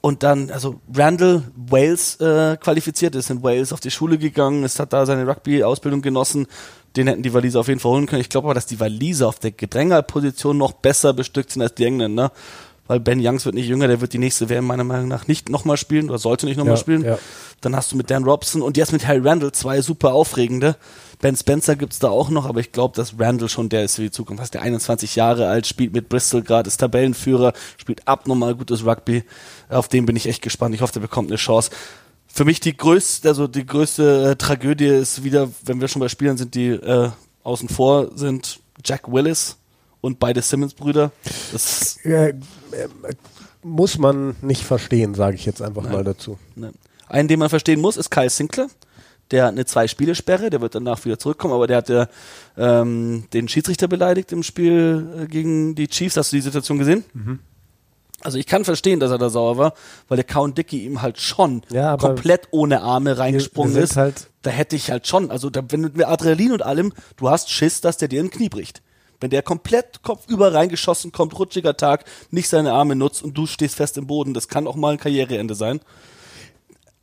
Und 0.00 0.22
dann, 0.22 0.50
also 0.50 0.80
Randall 0.94 1.42
Wales 1.56 2.16
äh, 2.20 2.56
qualifiziert 2.56 3.14
ist 3.14 3.30
in 3.30 3.42
Wales 3.42 3.72
auf 3.72 3.80
die 3.80 3.90
Schule 3.90 4.16
gegangen, 4.16 4.64
ist 4.64 4.78
hat 4.78 4.92
da 4.92 5.04
seine 5.04 5.26
Rugby-Ausbildung 5.26 6.02
genossen. 6.02 6.46
Den 6.96 7.06
hätten 7.06 7.22
die 7.22 7.34
Waliser 7.34 7.60
auf 7.60 7.68
jeden 7.68 7.80
Fall 7.80 7.92
holen 7.92 8.06
können. 8.06 8.22
Ich 8.22 8.30
glaube 8.30 8.46
aber, 8.46 8.54
dass 8.54 8.66
die 8.66 8.80
Waliser 8.80 9.28
auf 9.28 9.38
der 9.38 9.50
Gedrängerposition 9.50 10.56
noch 10.56 10.72
besser 10.72 11.12
bestückt 11.12 11.50
sind 11.50 11.62
als 11.62 11.74
die 11.74 11.84
Engländer 11.84 12.32
weil 12.90 12.98
Ben 12.98 13.24
Youngs 13.24 13.44
wird 13.44 13.54
nicht 13.54 13.68
jünger, 13.68 13.86
der 13.86 14.00
wird 14.00 14.14
die 14.14 14.18
nächste 14.18 14.48
WM 14.48 14.64
meiner 14.64 14.82
Meinung 14.82 15.06
nach 15.06 15.28
nicht 15.28 15.48
nochmal 15.48 15.76
spielen 15.76 16.10
oder 16.10 16.18
sollte 16.18 16.46
nicht 16.46 16.56
nochmal 16.56 16.74
ja, 16.74 16.80
spielen. 16.80 17.04
Ja. 17.04 17.18
Dann 17.60 17.76
hast 17.76 17.92
du 17.92 17.96
mit 17.96 18.10
Dan 18.10 18.24
Robson 18.24 18.62
und 18.62 18.76
jetzt 18.76 18.90
mit 18.92 19.06
Harry 19.06 19.20
Randall 19.20 19.52
zwei 19.52 19.80
super 19.80 20.12
aufregende. 20.12 20.74
Ben 21.20 21.36
Spencer 21.36 21.76
gibt 21.76 21.92
es 21.92 22.00
da 22.00 22.08
auch 22.08 22.30
noch, 22.30 22.46
aber 22.46 22.58
ich 22.58 22.72
glaube, 22.72 22.96
dass 22.96 23.14
Randall 23.16 23.48
schon 23.48 23.68
der 23.68 23.84
ist 23.84 23.94
für 23.94 24.02
die 24.02 24.10
Zukunft. 24.10 24.40
Fast 24.40 24.54
der 24.54 24.62
21 24.62 25.14
Jahre 25.14 25.46
alt, 25.46 25.68
spielt 25.68 25.92
mit 25.92 26.08
Bristol 26.08 26.42
gerade, 26.42 26.66
ist 26.66 26.78
Tabellenführer, 26.78 27.52
spielt 27.76 28.08
abnormal 28.08 28.56
gutes 28.56 28.84
Rugby. 28.84 29.22
Auf 29.68 29.86
den 29.86 30.04
bin 30.04 30.16
ich 30.16 30.26
echt 30.26 30.42
gespannt. 30.42 30.74
Ich 30.74 30.80
hoffe, 30.80 30.94
der 30.94 31.00
bekommt 31.00 31.30
eine 31.30 31.36
Chance. 31.36 31.70
Für 32.26 32.44
mich 32.44 32.58
die 32.58 32.76
größte, 32.76 33.28
also 33.28 33.46
die 33.46 33.66
größte 33.66 34.32
äh, 34.32 34.36
Tragödie 34.36 34.86
ist 34.86 35.22
wieder, 35.22 35.48
wenn 35.64 35.80
wir 35.80 35.86
schon 35.86 36.00
bei 36.00 36.08
Spielern 36.08 36.38
sind, 36.38 36.56
die 36.56 36.70
äh, 36.70 37.10
außen 37.44 37.68
vor 37.68 38.10
sind, 38.16 38.58
Jack 38.84 39.12
Willis 39.12 39.59
und 40.00 40.18
beide 40.18 40.42
Simmons-Brüder. 40.42 41.12
Das 41.52 41.98
äh, 42.04 42.34
muss 43.62 43.98
man 43.98 44.36
nicht 44.40 44.64
verstehen, 44.64 45.14
sage 45.14 45.36
ich 45.36 45.46
jetzt 45.46 45.62
einfach 45.62 45.82
Nein. 45.84 45.92
mal 45.92 46.04
dazu. 46.04 46.38
Nein. 46.54 46.72
Einen, 47.08 47.28
den 47.28 47.38
man 47.38 47.48
verstehen 47.48 47.80
muss, 47.80 47.96
ist 47.96 48.10
Kyle 48.10 48.30
Sinclair. 48.30 48.68
Der 49.30 49.44
hat 49.44 49.52
eine 49.52 49.64
Zwei-Spiele-Sperre, 49.64 50.50
der 50.50 50.60
wird 50.60 50.74
danach 50.74 51.04
wieder 51.04 51.18
zurückkommen, 51.18 51.54
aber 51.54 51.66
der 51.66 51.76
hat 51.78 51.88
ja, 51.88 52.08
ähm, 52.56 53.24
den 53.32 53.48
Schiedsrichter 53.48 53.86
beleidigt 53.86 54.32
im 54.32 54.42
Spiel 54.42 55.22
äh, 55.22 55.26
gegen 55.26 55.74
die 55.74 55.88
Chiefs. 55.88 56.16
Hast 56.16 56.32
du 56.32 56.36
die 56.36 56.42
Situation 56.42 56.78
gesehen? 56.78 57.04
Mhm. 57.12 57.38
Also 58.22 58.38
ich 58.38 58.46
kann 58.46 58.64
verstehen, 58.64 59.00
dass 59.00 59.10
er 59.10 59.18
da 59.18 59.30
sauer 59.30 59.56
war, 59.56 59.72
weil 60.08 60.16
der 60.16 60.24
Count 60.24 60.58
Dickey 60.58 60.84
ihm 60.84 61.00
halt 61.00 61.18
schon 61.18 61.62
ja, 61.70 61.96
komplett 61.96 62.48
ohne 62.50 62.82
Arme 62.82 63.16
reingesprungen 63.18 63.76
ist. 63.76 63.96
Halt 63.96 64.28
da 64.42 64.50
hätte 64.50 64.76
ich 64.76 64.90
halt 64.90 65.06
schon, 65.06 65.30
also 65.30 65.50
da, 65.50 65.62
wenn 65.68 65.82
du 65.82 65.88
mit 65.88 66.06
Adrenalin 66.06 66.52
und 66.52 66.62
allem, 66.62 66.92
du 67.16 67.30
hast 67.30 67.50
Schiss, 67.50 67.80
dass 67.80 67.96
der 67.96 68.08
dir 68.08 68.22
ein 68.22 68.30
Knie 68.30 68.48
bricht. 68.48 68.82
Wenn 69.20 69.30
der 69.30 69.42
komplett 69.42 70.02
kopfüber 70.02 70.54
reingeschossen 70.54 71.12
kommt, 71.12 71.38
rutschiger 71.38 71.76
Tag, 71.76 72.04
nicht 72.30 72.48
seine 72.48 72.72
Arme 72.72 72.96
nutzt 72.96 73.22
und 73.22 73.36
du 73.36 73.46
stehst 73.46 73.76
fest 73.76 73.98
im 73.98 74.06
Boden, 74.06 74.34
das 74.34 74.48
kann 74.48 74.66
auch 74.66 74.76
mal 74.76 74.92
ein 74.92 74.98
Karriereende 74.98 75.54
sein. 75.54 75.80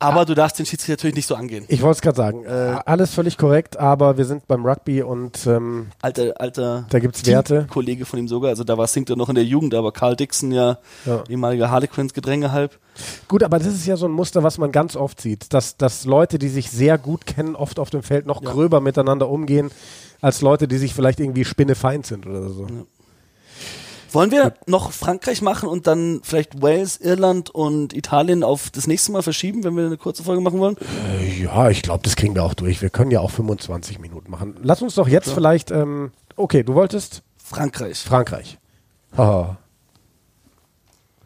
Aber 0.00 0.20
ah. 0.20 0.24
du 0.24 0.34
darfst 0.34 0.58
den 0.58 0.66
Schiedsrichter 0.66 0.92
natürlich 0.92 1.16
nicht 1.16 1.26
so 1.26 1.34
angehen. 1.34 1.64
Ich 1.66 1.82
wollte 1.82 1.96
es 1.96 2.00
gerade 2.02 2.16
sagen. 2.16 2.44
Äh, 2.44 2.76
alles 2.86 3.12
völlig 3.14 3.36
korrekt, 3.36 3.78
aber 3.78 4.16
wir 4.16 4.24
sind 4.26 4.46
beim 4.46 4.64
Rugby 4.64 5.02
und 5.02 5.44
ähm, 5.46 5.88
alter, 6.00 6.40
alter 6.40 6.86
da 6.88 6.98
gibt's 7.00 7.26
Werte. 7.26 7.66
Kollege 7.68 8.06
von 8.06 8.20
ihm 8.20 8.28
sogar, 8.28 8.50
also 8.50 8.62
da 8.62 8.78
war 8.78 8.86
Sinkter 8.86 9.16
noch 9.16 9.28
in 9.28 9.34
der 9.34 9.44
Jugend, 9.44 9.74
aber 9.74 9.90
Carl 9.90 10.14
Dixon 10.14 10.52
ja, 10.52 10.78
ja. 11.04 11.24
ehemaliger 11.28 11.70
Harlequins 11.70 12.14
Gedränge 12.14 12.52
halb. 12.52 12.78
Gut, 13.26 13.42
aber 13.42 13.58
das 13.58 13.68
ist 13.68 13.86
ja 13.86 13.96
so 13.96 14.06
ein 14.06 14.12
Muster, 14.12 14.44
was 14.44 14.58
man 14.58 14.70
ganz 14.70 14.94
oft 14.94 15.20
sieht, 15.20 15.52
dass, 15.52 15.76
dass 15.76 16.04
Leute, 16.04 16.38
die 16.38 16.48
sich 16.48 16.70
sehr 16.70 16.96
gut 16.96 17.26
kennen, 17.26 17.56
oft 17.56 17.80
auf 17.80 17.90
dem 17.90 18.04
Feld 18.04 18.26
noch 18.26 18.42
ja. 18.42 18.50
gröber 18.50 18.80
miteinander 18.80 19.28
umgehen 19.28 19.70
als 20.20 20.40
Leute, 20.40 20.68
die 20.68 20.78
sich 20.78 20.94
vielleicht 20.94 21.20
irgendwie 21.20 21.44
spinnefeind 21.44 22.06
sind 22.06 22.26
oder 22.26 22.48
so. 22.48 22.66
Ja. 22.66 22.84
Wollen 24.10 24.30
wir 24.30 24.54
noch 24.66 24.92
Frankreich 24.92 25.42
machen 25.42 25.68
und 25.68 25.86
dann 25.86 26.20
vielleicht 26.22 26.62
Wales, 26.62 26.96
Irland 26.96 27.50
und 27.50 27.92
Italien 27.92 28.42
auf 28.42 28.70
das 28.70 28.86
nächste 28.86 29.12
Mal 29.12 29.22
verschieben, 29.22 29.64
wenn 29.64 29.76
wir 29.76 29.84
eine 29.84 29.98
kurze 29.98 30.24
Folge 30.24 30.40
machen 30.40 30.58
wollen? 30.58 30.76
Äh, 31.20 31.42
ja, 31.42 31.68
ich 31.68 31.82
glaube, 31.82 32.04
das 32.04 32.16
kriegen 32.16 32.34
wir 32.34 32.42
auch 32.42 32.54
durch. 32.54 32.80
Wir 32.80 32.88
können 32.88 33.10
ja 33.10 33.20
auch 33.20 33.30
25 33.30 33.98
Minuten 33.98 34.30
machen. 34.30 34.56
Lass 34.62 34.80
uns 34.80 34.94
doch 34.94 35.08
jetzt 35.08 35.28
ja. 35.28 35.34
vielleicht, 35.34 35.70
ähm, 35.70 36.12
okay, 36.36 36.62
du 36.62 36.74
wolltest? 36.74 37.22
Frankreich. 37.36 37.98
Frankreich. 37.98 38.58
Haha. 39.16 39.58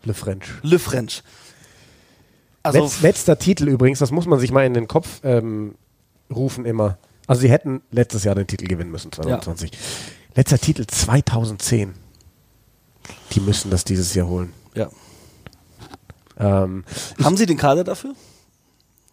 Le 0.02 0.14
French. 0.14 0.46
Le 0.62 0.80
French. 0.80 1.22
Also 2.64 2.80
Letz, 2.80 3.00
letzter 3.02 3.38
Titel 3.38 3.68
übrigens, 3.68 4.00
das 4.00 4.10
muss 4.10 4.26
man 4.26 4.40
sich 4.40 4.50
mal 4.50 4.64
in 4.64 4.74
den 4.74 4.88
Kopf 4.88 5.20
ähm, 5.22 5.76
rufen 6.34 6.64
immer. 6.64 6.98
Also 7.26 7.42
sie 7.42 7.50
hätten 7.50 7.82
letztes 7.90 8.24
Jahr 8.24 8.34
den 8.34 8.46
Titel 8.46 8.66
gewinnen 8.66 8.90
müssen, 8.90 9.12
2020. 9.12 9.70
Ja. 9.70 9.78
Letzter 10.34 10.58
Titel 10.58 10.86
2010. 10.86 11.94
Die 13.32 13.40
müssen 13.40 13.70
das 13.70 13.84
dieses 13.84 14.14
Jahr 14.14 14.26
holen. 14.26 14.52
Ja. 14.74 14.90
Ähm, 16.38 16.84
Haben 17.22 17.36
Sie 17.36 17.46
den 17.46 17.56
Kader 17.56 17.84
dafür? 17.84 18.14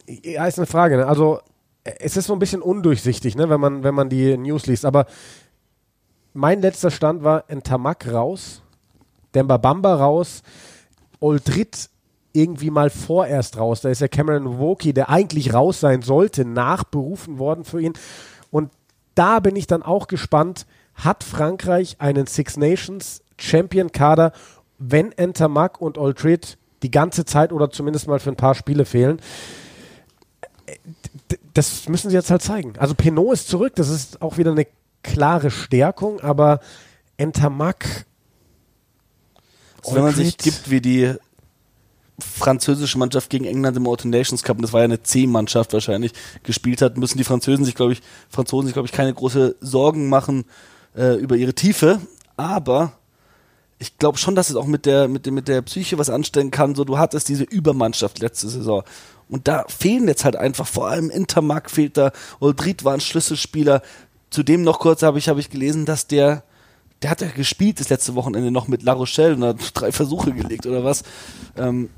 Ja, 0.08 0.48
ist 0.48 0.58
eine 0.58 0.65
Frage. 0.65 0.98
Ne? 0.98 1.08
Also 1.08 1.39
es 1.84 2.17
ist 2.17 2.26
so 2.26 2.34
ein 2.34 2.39
bisschen 2.39 2.62
undurchsichtig, 2.62 3.36
ne? 3.36 3.50
wenn, 3.50 3.60
man, 3.60 3.84
wenn 3.84 3.95
man 3.95 4.10
die 4.10 4.38
News 4.38 4.65
liest. 4.65 4.86
Aber 4.86 5.06
mein 6.34 6.62
letzter 6.62 6.91
Stand 6.91 7.24
war 7.24 7.45
Ntamak 7.50 8.12
raus, 8.12 8.62
Demba 9.34 9.58
Bamba 9.58 9.95
raus, 9.95 10.41
Oldrit 11.19 11.89
irgendwie 12.34 12.70
mal 12.70 12.89
vorerst 12.89 13.58
raus. 13.58 13.82
Da 13.82 13.89
ist 13.89 14.02
ja 14.02 14.08
Cameron 14.08 14.60
Woki, 14.60 14.94
der 14.94 15.10
eigentlich 15.10 15.54
raus 15.54 15.80
sein 15.80 16.02
sollte, 16.02 16.46
nachberufen 16.46 17.39
worden 17.39 17.63
für 17.63 17.82
ihn. 17.82 17.94
Und 18.52 18.72
da 19.15 19.39
bin 19.39 19.56
ich 19.56 19.68
dann 19.68 19.84
auch 19.84 20.08
gespannt, 20.08 20.65
hat 20.96 21.24
Frankreich 21.24 21.98
einen 22.00 22.28
Six 22.28 22.58
Nations 22.58 23.22
Champion 23.38 23.92
Kader, 23.92 24.34
wenn 24.78 25.12
Entermack 25.13 25.82
und 25.82 25.98
Aldrid 25.98 26.58
die 26.84 26.92
ganze 26.92 27.26
Zeit 27.26 27.52
oder 27.52 27.70
zumindest 27.70 28.08
mal 28.08 28.20
für 28.20 28.30
ein 28.30 28.36
paar 28.36 28.56
Spiele 28.56 28.86
fehlen? 28.86 29.20
Das 31.54 31.89
müssen 31.89 32.10
sie 32.10 32.15
jetzt 32.15 32.32
halt 32.32 32.42
zeigen. 32.42 32.74
Also 32.78 32.96
Pinot 32.96 33.34
ist 33.34 33.48
zurück, 33.48 33.74
das 33.76 33.89
ist 33.89 34.22
auch 34.22 34.38
wieder 34.38 34.52
eine 34.52 34.68
klare 35.04 35.52
Stärkung, 35.52 36.20
aber 36.22 36.60
Entermack 37.18 38.06
also 39.84 39.96
wenn 39.96 40.04
man 40.04 40.13
sich 40.13 40.38
gibt 40.38 40.70
wie 40.70 40.82
die 40.82 41.13
französische 42.23 42.97
Mannschaft 42.97 43.29
gegen 43.29 43.45
England 43.45 43.77
im 43.77 43.88
Auto 43.88 44.08
Nations 44.08 44.43
Cup, 44.43 44.58
und 44.58 44.63
das 44.63 44.73
war 44.73 44.82
ja 44.82 44.86
eine 44.86 45.01
C-Mannschaft 45.01 45.73
wahrscheinlich, 45.73 46.13
gespielt 46.43 46.82
hat, 46.82 46.97
müssen 46.97 47.17
die 47.17 47.23
Franzosen 47.23 47.65
sich, 47.65 47.75
glaube 47.75 47.93
ich, 47.93 48.01
Franzosen 48.29 48.67
sich, 48.67 48.73
glaube 48.73 48.88
ich, 48.88 48.91
keine 48.91 49.13
große 49.13 49.55
Sorgen 49.62 50.10
machen 50.10 50.45
äh, 50.95 51.15
über 51.15 51.36
ihre 51.36 51.53
Tiefe. 51.53 51.99
Aber 52.38 52.93
ich 53.79 53.97
glaube 53.97 54.17
schon, 54.17 54.36
dass 54.36 54.49
es 54.49 54.55
auch 54.55 54.65
mit 54.65 54.86
der, 54.86 55.08
mit, 55.08 55.25
der, 55.25 55.34
mit 55.34 55.47
der 55.47 55.62
Psyche 55.62 55.97
was 55.97 56.10
anstellen 56.10 56.51
kann. 56.51 56.75
So, 56.75 56.84
du 56.84 56.97
hattest 56.97 57.29
diese 57.29 57.43
Übermannschaft 57.43 58.19
letzte 58.19 58.49
Saison. 58.49 58.84
Und 59.29 59.47
da 59.47 59.65
fehlen 59.67 60.08
jetzt 60.08 60.25
halt 60.25 60.36
einfach, 60.36 60.67
vor 60.67 60.88
allem 60.88 61.10
Intermark 61.10 61.69
fehlt 61.71 61.97
da, 61.97 62.12
Oldrit 62.39 62.84
war 62.84 62.93
ein 62.93 62.99
Schlüsselspieler. 62.99 63.82
Zudem 64.29 64.63
noch 64.63 64.79
kurz 64.79 65.01
habe 65.01 65.17
ich, 65.17 65.29
habe 65.29 65.39
ich 65.39 65.49
gelesen, 65.49 65.86
dass 65.86 66.08
der, 66.08 66.43
der 67.01 67.12
hat 67.12 67.21
ja 67.21 67.27
gespielt 67.27 67.79
das 67.79 67.89
letzte 67.89 68.15
Wochenende 68.15 68.51
noch 68.51 68.67
mit 68.67 68.83
La 68.83 68.93
Rochelle 68.93 69.35
und 69.35 69.43
hat 69.43 69.57
drei 69.73 69.91
Versuche 69.91 70.31
gelegt 70.31 70.65
oder 70.65 70.83
was. 70.83 71.03
Ähm, 71.57 71.89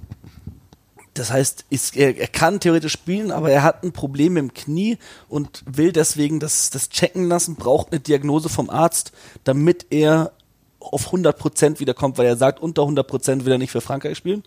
das 1.14 1.32
heißt, 1.32 1.66
ist, 1.70 1.98
er, 1.98 2.18
er, 2.18 2.28
kann 2.28 2.62
theoretisch 2.62 2.94
spielen, 2.94 3.32
aber 3.32 3.52
er 3.52 3.64
hat 3.64 3.84
ein 3.84 3.92
Problem 3.92 4.38
im 4.38 4.54
Knie 4.54 4.98
und 5.28 5.62
will 5.66 5.92
deswegen 5.92 6.40
das, 6.40 6.70
das 6.70 6.90
checken 6.90 7.28
lassen, 7.28 7.56
braucht 7.56 7.92
eine 7.92 8.00
Diagnose 8.00 8.48
vom 8.48 8.70
Arzt, 8.70 9.12
damit 9.44 9.88
er 9.90 10.32
auf 10.80 11.12
100% 11.12 11.80
wiederkommt, 11.80 12.18
weil 12.18 12.26
er 12.26 12.38
sagt, 12.38 12.62
unter 12.62 12.84
100% 12.84 13.44
will 13.44 13.52
er 13.52 13.58
nicht 13.58 13.72
für 13.72 13.82
Frankreich 13.82 14.18
spielen. 14.18 14.44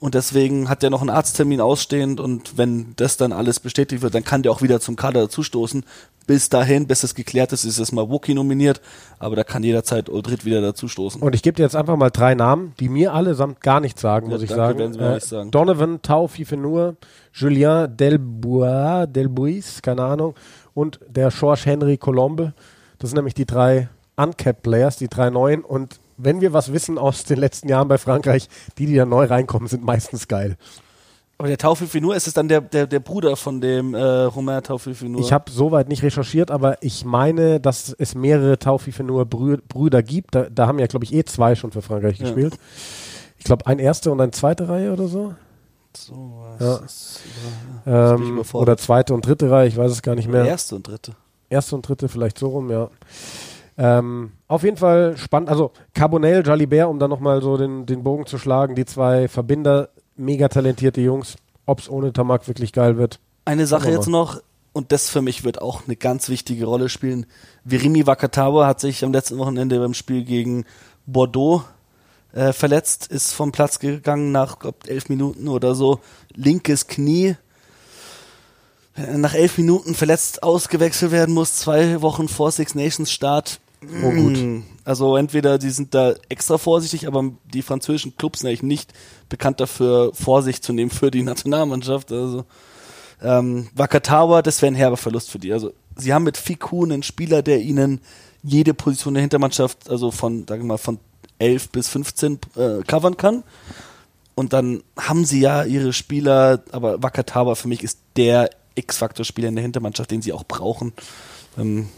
Und 0.00 0.14
deswegen 0.14 0.68
hat 0.68 0.82
er 0.82 0.90
noch 0.90 1.00
einen 1.00 1.10
Arzttermin 1.10 1.60
ausstehend 1.60 2.20
und 2.20 2.58
wenn 2.58 2.94
das 2.96 3.16
dann 3.16 3.32
alles 3.32 3.60
bestätigt 3.60 4.02
wird, 4.02 4.14
dann 4.14 4.24
kann 4.24 4.42
der 4.42 4.52
auch 4.52 4.60
wieder 4.60 4.80
zum 4.80 4.96
Kader 4.96 5.22
dazustoßen. 5.22 5.84
Bis 6.26 6.48
dahin, 6.48 6.86
bis 6.86 7.04
es 7.04 7.14
geklärt 7.14 7.52
ist, 7.52 7.64
ist 7.64 7.78
es 7.78 7.92
mal 7.92 8.08
Wookie 8.10 8.34
nominiert, 8.34 8.80
aber 9.18 9.36
da 9.36 9.44
kann 9.44 9.62
jederzeit 9.62 10.10
Oldrit 10.10 10.44
wieder 10.44 10.60
dazustoßen. 10.60 11.22
Und 11.22 11.34
ich 11.34 11.42
gebe 11.42 11.56
dir 11.56 11.62
jetzt 11.62 11.76
einfach 11.76 11.96
mal 11.96 12.10
drei 12.10 12.34
Namen, 12.34 12.74
die 12.80 12.88
mir 12.88 13.14
allesamt 13.14 13.60
gar 13.60 13.80
nichts 13.80 14.00
sagen, 14.00 14.28
muss 14.28 14.40
ja, 14.40 14.44
ich 14.44 14.50
danke, 14.50 14.92
sagen. 14.92 14.98
Äh, 14.98 15.14
nicht 15.14 15.26
sagen. 15.26 15.50
Donovan 15.50 16.02
Tau 16.02 16.26
Fifenur, 16.28 16.96
Julien 17.32 17.96
Delbois, 17.96 19.06
Delbuis, 19.06 19.80
keine 19.80 20.02
Ahnung, 20.02 20.34
und 20.74 20.98
der 21.08 21.30
George 21.30 21.62
Henry 21.64 21.98
Colombe. 21.98 22.52
Das 22.98 23.10
sind 23.10 23.16
nämlich 23.16 23.34
die 23.34 23.46
drei 23.46 23.88
Uncapped 24.16 24.62
Players, 24.62 24.96
die 24.96 25.08
drei 25.08 25.30
neuen 25.30 25.62
und 25.62 26.00
wenn 26.16 26.40
wir 26.40 26.52
was 26.52 26.72
wissen 26.72 26.98
aus 26.98 27.24
den 27.24 27.38
letzten 27.38 27.68
Jahren 27.68 27.88
bei 27.88 27.98
Frankreich, 27.98 28.48
die, 28.78 28.86
die 28.86 28.96
da 28.96 29.04
neu 29.04 29.24
reinkommen, 29.24 29.68
sind 29.68 29.84
meistens 29.84 30.28
geil. 30.28 30.56
Aber 31.36 31.48
der 31.48 31.58
Taufilfinur, 31.58 32.14
ist 32.14 32.28
es 32.28 32.34
dann 32.34 32.46
der, 32.46 32.60
der, 32.60 32.86
der 32.86 33.00
Bruder 33.00 33.36
von 33.36 33.60
dem 33.60 33.94
äh, 33.94 34.00
Romain 34.00 34.62
Taufilfinur? 34.62 35.20
Ich 35.20 35.32
habe 35.32 35.50
soweit 35.50 35.88
nicht 35.88 36.02
recherchiert, 36.02 36.50
aber 36.50 36.80
ich 36.80 37.04
meine, 37.04 37.58
dass 37.58 37.94
es 37.98 38.14
mehrere 38.14 38.58
Taufilfinur 38.58 39.26
Brüder 39.26 40.02
gibt. 40.02 40.34
Da, 40.34 40.48
da 40.48 40.68
haben 40.68 40.78
ja, 40.78 40.86
glaube 40.86 41.04
ich, 41.04 41.12
eh 41.12 41.24
zwei 41.24 41.56
schon 41.56 41.72
für 41.72 41.82
Frankreich 41.82 42.18
ja. 42.18 42.26
gespielt. 42.26 42.56
Ich 43.36 43.44
glaube, 43.44 43.66
ein 43.66 43.80
erste 43.80 44.12
und 44.12 44.20
eine 44.20 44.30
zweite 44.30 44.68
Reihe 44.68 44.92
oder 44.92 45.08
so. 45.08 45.34
So 45.96 46.44
was. 46.58 47.20
Ja. 47.84 48.14
Ähm, 48.14 48.42
oder 48.52 48.76
zweite 48.76 49.12
und 49.12 49.26
dritte 49.26 49.50
Reihe, 49.50 49.68
ich 49.68 49.76
weiß 49.76 49.90
es 49.90 50.02
gar 50.02 50.14
nicht 50.14 50.28
mehr. 50.28 50.44
Erste 50.44 50.76
und 50.76 50.86
dritte. 50.86 51.12
Erste 51.50 51.74
und 51.74 51.86
dritte, 51.86 52.08
vielleicht 52.08 52.38
so 52.38 52.48
rum, 52.48 52.70
ja. 52.70 52.90
Ähm, 53.76 54.32
auf 54.46 54.62
jeden 54.62 54.76
Fall 54.76 55.16
spannend. 55.16 55.48
Also 55.48 55.72
Carbonell, 55.94 56.46
Jalibert, 56.46 56.88
um 56.88 56.98
dann 56.98 57.10
nochmal 57.10 57.42
so 57.42 57.56
den, 57.56 57.86
den 57.86 58.04
Bogen 58.04 58.26
zu 58.26 58.38
schlagen, 58.38 58.74
die 58.74 58.84
zwei 58.84 59.28
Verbinder, 59.28 59.88
mega 60.16 60.48
talentierte 60.48 61.00
Jungs. 61.00 61.36
Ob 61.66 61.80
es 61.80 61.88
ohne 61.88 62.12
Tamak 62.12 62.46
wirklich 62.46 62.72
geil 62.72 62.98
wird. 62.98 63.20
Eine 63.46 63.66
Sache 63.66 63.90
jetzt 63.90 64.06
noch, 64.06 64.40
und 64.74 64.92
das 64.92 65.08
für 65.08 65.22
mich 65.22 65.44
wird 65.44 65.62
auch 65.62 65.82
eine 65.86 65.96
ganz 65.96 66.28
wichtige 66.28 66.66
Rolle 66.66 66.88
spielen. 66.88 67.26
Virimi 67.64 68.06
Wakatawa 68.06 68.66
hat 68.66 68.80
sich 68.80 69.02
am 69.04 69.12
letzten 69.12 69.38
Wochenende 69.38 69.78
beim 69.78 69.94
Spiel 69.94 70.24
gegen 70.24 70.66
Bordeaux 71.06 71.64
äh, 72.32 72.52
verletzt, 72.52 73.06
ist 73.06 73.32
vom 73.32 73.52
Platz 73.52 73.78
gegangen 73.78 74.32
nach 74.32 74.58
glaub, 74.58 74.86
elf 74.88 75.08
Minuten 75.08 75.48
oder 75.48 75.74
so. 75.74 76.00
Linkes 76.34 76.86
Knie. 76.86 77.36
Nach 78.96 79.34
elf 79.34 79.58
Minuten 79.58 79.94
verletzt 79.94 80.42
ausgewechselt 80.42 81.10
werden 81.10 81.34
muss, 81.34 81.56
zwei 81.56 82.00
Wochen 82.00 82.28
vor 82.28 82.52
Six 82.52 82.74
Nations 82.74 83.10
Start. 83.10 83.60
Oh 84.02 84.10
gut. 84.10 84.36
Mm. 84.36 84.62
Also 84.84 85.16
entweder 85.16 85.58
die 85.58 85.70
sind 85.70 85.94
da 85.94 86.14
extra 86.28 86.58
vorsichtig, 86.58 87.06
aber 87.06 87.32
die 87.52 87.62
französischen 87.62 88.16
Clubs 88.16 88.40
sind 88.40 88.48
eigentlich 88.48 88.62
nicht 88.62 88.92
bekannt 89.28 89.60
dafür, 89.60 90.12
Vorsicht 90.14 90.62
zu 90.62 90.72
nehmen 90.72 90.90
für 90.90 91.10
die 91.10 91.22
Nationalmannschaft. 91.22 92.12
Also 92.12 92.44
ähm, 93.22 93.68
Wakatawa, 93.74 94.42
das 94.42 94.60
wäre 94.60 94.72
ein 94.72 94.76
herber 94.76 94.96
Verlust 94.96 95.30
für 95.30 95.38
die. 95.38 95.52
Also 95.52 95.72
sie 95.96 96.12
haben 96.12 96.24
mit 96.24 96.36
Fiku 96.36 96.84
einen 96.84 97.02
Spieler, 97.02 97.42
der 97.42 97.60
ihnen 97.60 98.00
jede 98.42 98.74
Position 98.74 99.14
der 99.14 99.22
Hintermannschaft, 99.22 99.88
also 99.88 100.10
von, 100.10 100.46
sagen 100.46 100.62
wir 100.62 100.68
mal, 100.68 100.78
von 100.78 100.98
11 101.38 101.70
bis 101.70 101.88
15 101.88 102.38
äh, 102.56 102.82
covern 102.86 103.16
kann. 103.16 103.42
Und 104.34 104.52
dann 104.52 104.82
haben 104.98 105.24
sie 105.24 105.40
ja 105.40 105.64
ihre 105.64 105.92
Spieler, 105.92 106.62
aber 106.72 107.02
Wakatawa 107.02 107.54
für 107.54 107.68
mich 107.68 107.82
ist 107.82 107.98
der 108.16 108.50
X-Faktor-Spieler 108.74 109.48
in 109.48 109.54
der 109.54 109.62
Hintermannschaft, 109.62 110.10
den 110.10 110.22
sie 110.22 110.32
auch 110.32 110.44
brauchen. 110.44 110.92
Ähm, 111.56 111.88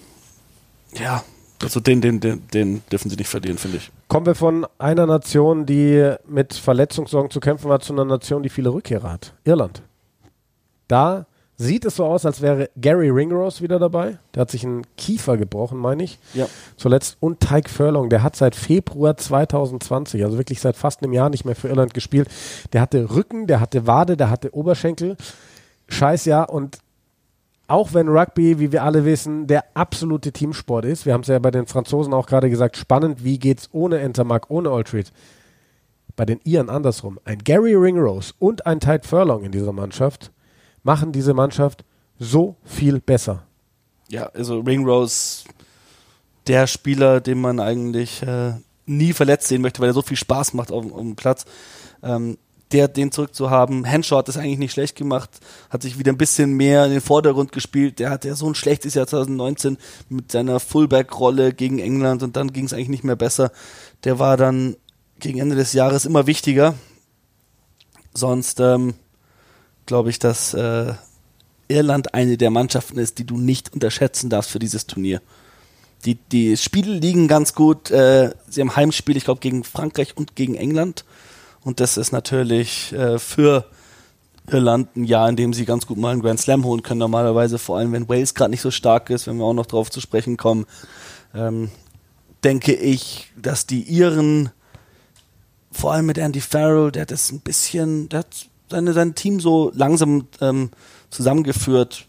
ja, 0.95 1.25
also 1.63 1.81
den, 1.81 2.01
den, 2.01 2.21
den, 2.21 2.43
den 2.53 2.83
dürfen 2.91 3.11
sie 3.11 3.17
nicht 3.17 3.29
verlieren, 3.29 3.59
finde 3.59 3.79
ich. 3.79 3.91
Kommen 4.09 4.27
wir 4.27 4.35
von 4.35 4.67
einer 4.79 5.07
Nation, 5.07 5.67
die 5.67 6.15
mit 6.29 6.55
Verletzungssorgen 6.55 7.31
zu 7.31 7.41
kämpfen 7.41 7.71
hat, 7.71 7.83
zu 7.85 7.93
einer 7.93 8.05
Nation, 8.05 8.43
die 8.43 8.49
viele 8.49 8.73
Rückkehrer 8.73 9.13
hat. 9.13 9.35
Irland. 9.45 9.83
Da 10.89 11.27
sieht 11.57 11.85
es 11.85 11.97
so 11.97 12.05
aus, 12.05 12.27
als 12.27 12.43
wäre 12.43 12.69
Gary 12.81 13.09
Ringrose 13.09 13.63
wieder 13.63 13.79
dabei. 13.79 14.19
Der 14.35 14.43
hat 14.43 14.51
sich 14.51 14.65
einen 14.65 14.83
Kiefer 14.97 15.37
gebrochen, 15.37 15.79
meine 15.79 16.05
ich. 16.05 16.19
Ja. 16.35 16.47
Zuletzt. 16.77 17.17
Und 17.21 17.41
Tyke 17.41 17.71
Furlong, 17.71 18.11
der 18.11 18.23
hat 18.23 18.37
seit 18.37 18.55
Februar 18.55 19.17
2020, 19.17 20.23
also 20.25 20.37
wirklich 20.37 20.61
seit 20.61 20.77
fast 20.77 21.03
einem 21.03 21.13
Jahr 21.13 21.31
nicht 21.31 21.45
mehr 21.45 21.57
für 21.57 21.69
Irland 21.69 21.95
gespielt. 21.95 22.29
Der 22.73 22.83
hatte 22.83 23.11
Rücken, 23.11 23.47
der 23.47 23.61
hatte 23.61 23.87
Wade, 23.87 24.17
der 24.17 24.31
hatte 24.31 24.55
Oberschenkel. 24.55 25.17
Scheiß 25.89 26.27
ja. 26.27 26.43
Und 26.43 26.79
auch 27.69 27.95
wenn 27.95 28.09
Rugby, 28.09 28.59
wie 28.59 28.73
wir 28.73 28.85
alle 28.85 29.05
wissen, 29.05 29.47
der 29.47 29.65
absolute 29.75 30.33
Teamsport 30.33 30.85
ist, 30.85 31.07
wir 31.07 31.13
haben 31.13 31.23
es 31.23 31.29
ja 31.29 31.39
bei 31.39 31.51
den 31.51 31.67
Franzosen 31.67 32.15
auch 32.15 32.27
gerade 32.27 32.51
gesagt, 32.51 32.77
spannend, 32.77 33.25
wie 33.25 33.39
geht's 33.39 33.69
ohne 33.73 33.99
Entermark, 33.99 34.51
ohne 34.51 34.71
Altreed. 34.71 35.13
Bei 36.15 36.25
den 36.25 36.41
Iren 36.45 36.71
andersrum. 36.71 37.19
Ein 37.25 37.39
Gary 37.39 37.75
Ringrose 37.75 38.33
und 38.39 38.67
ein 38.67 38.81
Tide 38.81 39.03
Furlong 39.03 39.45
in 39.45 39.53
dieser 39.53 39.73
Mannschaft 39.73 40.33
machen 40.83 41.13
diese 41.13 41.35
Mannschaft 41.35 41.85
so 42.19 42.57
viel 42.65 43.01
besser. 43.01 43.43
Ja, 44.09 44.27
also 44.27 44.61
Ringrose, 44.61 45.45
der 46.47 46.67
Spieler, 46.67 47.21
den 47.21 47.41
man 47.41 47.61
eigentlich 47.61 48.23
äh, 48.23 48.53
nie 48.87 49.13
verletzt 49.13 49.49
sehen 49.49 49.63
möchte, 49.63 49.81
weil 49.81 49.91
er 49.91 49.95
so 49.95 50.03
viel 50.03 50.17
Spaß 50.17 50.55
macht 50.55 50.71
auf, 50.71 50.91
auf 50.91 51.01
dem 51.01 51.17
Platz. 51.17 51.45
Ähm, 52.03 52.39
der, 52.73 52.89
den 52.89 53.13
zurückzuhaben. 53.13 53.85
Henshaw 53.85 54.19
hat 54.19 54.29
das 54.29 54.37
eigentlich 54.37 54.59
nicht 54.59 54.73
schlecht 54.73 54.97
gemacht, 54.97 55.31
hat 55.71 55.83
sich 55.83 55.99
wieder 55.99 56.13
ein 56.13 56.19
bisschen 56.19 56.53
mehr 56.53 56.85
in 56.87 56.93
den 56.93 57.01
Vordergrund 57.01 57.53
gespielt. 57.53 57.99
Der 57.99 58.11
hatte 58.11 58.29
ja 58.29 58.35
so 58.35 58.47
ein 58.49 58.55
schlechtes 58.55 58.95
Jahr 58.95 59.07
2019 59.07 59.79
mit 60.09 60.33
seiner 60.33 60.59
Fullback-Rolle 60.59 61.53
gegen 61.53 61.79
England 61.79 62.23
und 62.23 62.37
dann 62.37 62.53
ging 62.53 62.65
es 62.65 62.73
eigentlich 62.73 62.89
nicht 62.89 63.05
mehr 63.05 63.17
besser. 63.17 63.53
Der 64.05 64.19
war 64.19 64.37
dann 64.37 64.77
gegen 65.21 65.39
Ende 65.39 65.57
des 65.57 65.73
Jahres 65.73 66.05
immer 66.05 66.27
wichtiger. 66.27 66.75
Sonst 68.15 68.61
ähm, 68.61 68.95
glaube 69.87 70.11
ich, 70.11 70.19
dass 70.19 70.53
äh, 70.55 70.95
Irland 71.69 72.15
eine 72.15 72.37
der 72.37 72.51
Mannschaften 72.51 72.99
ist, 72.99 73.19
die 73.19 73.25
du 73.25 73.39
nicht 73.39 73.73
unterschätzen 73.73 74.31
darfst 74.31 74.51
für 74.51 74.59
dieses 74.59 74.87
Turnier. 74.87 75.21
Die, 76.05 76.15
die 76.15 76.57
Spiele 76.57 76.95
liegen 76.95 77.29
ganz 77.29 77.55
gut. 77.55 77.91
Äh, 77.91 78.35
sie 78.49 78.61
haben 78.61 78.77
Heimspiel, 78.77 79.17
ich 79.17 79.25
glaube, 79.25 79.41
gegen 79.41 79.65
Frankreich 79.65 80.17
und 80.17 80.37
gegen 80.37 80.55
England. 80.55 81.05
Und 81.67 81.81
das 81.81 81.97
ist 81.97 82.13
natürlich 82.13 82.93
äh, 82.93 83.19
für 83.19 83.65
Irland 84.49 84.95
ein 84.95 85.03
Jahr, 85.03 85.29
in 85.29 85.35
dem 85.35 85.53
sie 85.53 85.65
ganz 85.65 85.85
gut 85.85 85.99
mal 85.99 86.13
einen 86.13 86.23
Grand 86.23 86.39
Slam 86.39 86.65
holen 86.65 86.85
können. 86.85 87.01
Normalerweise, 87.01 87.59
vor 87.59 87.77
allem 87.77 87.91
wenn 87.91 88.09
Wales 88.09 88.35
gerade 88.35 88.53
nicht 88.53 88.61
so 88.61 88.71
stark 88.71 89.11
ist, 89.11 89.27
wenn 89.27 89.39
wir 89.39 89.45
auch 89.45 89.53
noch 89.53 89.67
drauf 89.67 89.91
zu 89.91 90.01
sprechen 90.01 90.37
kommen, 90.37 90.65
ähm, 91.35 91.73
denke 92.45 92.73
ich, 92.73 93.33
dass 93.37 93.67
die 93.67 93.83
Iren, 93.83 94.51
vor 95.73 95.93
allem 95.93 96.07
mit 96.07 96.19
Andy 96.19 96.41
Farrell, 96.41 96.93
der 96.93 97.03
hat 97.03 97.11
das 97.11 97.33
ein 97.33 97.41
bisschen, 97.41 98.11
der 98.11 98.21
hat 98.21 98.47
seine, 98.71 98.93
sein 98.93 99.17
Team 99.17 99.41
so 99.41 99.73
langsam 99.75 100.29
ähm, 100.41 100.71
zusammengeführt. 101.11 102.07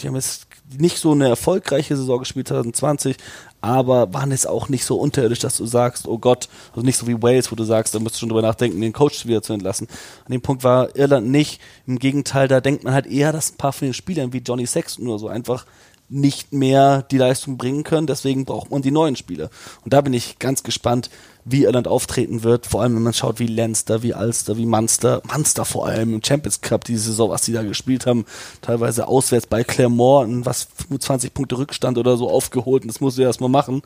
Die 0.00 0.06
haben 0.06 0.14
jetzt 0.14 0.46
nicht 0.78 0.98
so 0.98 1.10
eine 1.10 1.28
erfolgreiche 1.28 1.96
Saison 1.96 2.20
gespielt 2.20 2.46
2020, 2.46 3.16
aber 3.60 4.12
waren 4.14 4.32
es 4.32 4.46
auch 4.46 4.68
nicht 4.68 4.84
so 4.84 4.96
unterirdisch, 4.96 5.40
dass 5.40 5.56
du 5.56 5.66
sagst, 5.66 6.06
oh 6.06 6.18
Gott, 6.18 6.48
also 6.70 6.84
nicht 6.84 6.96
so 6.96 7.06
wie 7.06 7.22
Wales, 7.22 7.50
wo 7.52 7.56
du 7.56 7.64
sagst, 7.64 7.94
da 7.94 7.98
musst 7.98 8.16
du 8.16 8.20
schon 8.20 8.28
drüber 8.30 8.42
nachdenken, 8.42 8.80
den 8.80 8.92
Coach 8.92 9.26
wieder 9.26 9.42
zu 9.42 9.52
entlassen. 9.52 9.88
An 10.24 10.32
dem 10.32 10.40
Punkt 10.40 10.64
war 10.64 10.96
Irland 10.96 11.28
nicht. 11.28 11.60
Im 11.86 11.98
Gegenteil, 11.98 12.48
da 12.48 12.60
denkt 12.60 12.84
man 12.84 12.94
halt 12.94 13.06
eher, 13.06 13.32
dass 13.32 13.52
ein 13.52 13.56
paar 13.56 13.72
von 13.72 13.88
den 13.88 13.94
Spielern 13.94 14.32
wie 14.32 14.38
Johnny 14.38 14.66
Sexton 14.66 15.06
oder 15.08 15.18
so 15.18 15.28
einfach 15.28 15.66
nicht 16.08 16.52
mehr 16.52 17.02
die 17.02 17.18
Leistung 17.18 17.56
bringen 17.56 17.84
können. 17.84 18.06
Deswegen 18.06 18.44
braucht 18.44 18.70
man 18.70 18.82
die 18.82 18.90
neuen 18.90 19.16
Spieler. 19.16 19.50
Und 19.84 19.92
da 19.92 20.00
bin 20.00 20.12
ich 20.12 20.38
ganz 20.38 20.62
gespannt, 20.62 21.08
wie 21.44 21.64
Irland 21.64 21.88
auftreten 21.88 22.42
wird. 22.42 22.66
Vor 22.66 22.82
allem, 22.82 22.94
wenn 22.96 23.02
man 23.02 23.12
schaut, 23.12 23.38
wie 23.38 23.46
Leinster, 23.46 24.02
wie 24.02 24.14
Ulster, 24.14 24.56
wie 24.56 24.66
Munster, 24.66 25.22
Munster 25.32 25.64
vor 25.64 25.86
allem 25.86 26.14
im 26.14 26.24
Champions 26.24 26.60
Cup 26.60 26.84
diese 26.84 27.04
Saison, 27.04 27.30
was 27.30 27.42
die 27.42 27.52
da 27.52 27.62
gespielt 27.62 28.06
haben. 28.06 28.24
Teilweise 28.60 29.08
auswärts 29.08 29.46
bei 29.46 29.64
Claremont, 29.64 30.46
was 30.46 30.68
25 30.88 31.34
Punkte 31.34 31.58
Rückstand 31.58 31.98
oder 31.98 32.16
so 32.16 32.30
aufgeholt. 32.30 32.82
Und 32.82 32.88
das 32.88 33.00
musst 33.00 33.18
du 33.18 33.22
erstmal 33.22 33.50
machen. 33.50 33.82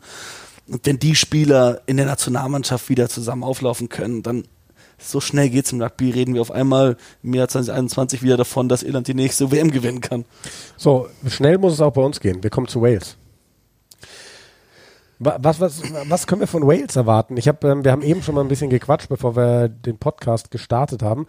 Und 0.67 0.85
wenn 0.85 0.99
die 0.99 1.15
Spieler 1.15 1.81
in 1.85 1.97
der 1.97 2.05
Nationalmannschaft 2.05 2.89
wieder 2.89 3.07
zusammen 3.09 3.43
auflaufen 3.43 3.89
können, 3.89 4.23
dann 4.23 4.45
so 4.97 5.19
schnell 5.19 5.49
geht's 5.49 5.71
im 5.71 5.81
Rugby, 5.81 6.09
reden 6.09 6.33
wir 6.33 6.41
auf 6.41 6.51
einmal 6.51 6.97
im 7.21 7.33
Jahr 7.33 7.47
2021 7.47 8.23
wieder 8.23 8.37
davon, 8.37 8.69
dass 8.69 8.81
Irland 8.81 9.07
die 9.07 9.13
nächste 9.13 9.51
WM 9.51 9.71
gewinnen 9.71 10.01
kann. 10.01 10.25
So, 10.77 11.07
schnell 11.27 11.57
muss 11.57 11.73
es 11.73 11.81
auch 11.81 11.91
bei 11.91 12.01
uns 12.01 12.19
gehen. 12.19 12.41
Wir 12.43 12.49
kommen 12.49 12.67
zu 12.67 12.81
Wales. 12.81 13.17
Was, 15.19 15.61
was, 15.61 15.81
was 16.09 16.27
können 16.27 16.41
wir 16.41 16.47
von 16.47 16.67
Wales 16.67 16.95
erwarten? 16.95 17.37
Ich 17.37 17.47
hab, 17.47 17.63
ähm, 17.63 17.85
wir 17.85 17.91
haben 17.91 18.01
eben 18.01 18.21
schon 18.21 18.35
mal 18.35 18.41
ein 18.41 18.49
bisschen 18.49 18.69
gequatscht, 18.69 19.07
bevor 19.07 19.35
wir 19.35 19.69
den 19.69 19.97
Podcast 19.97 20.51
gestartet 20.51 21.01
haben. 21.01 21.25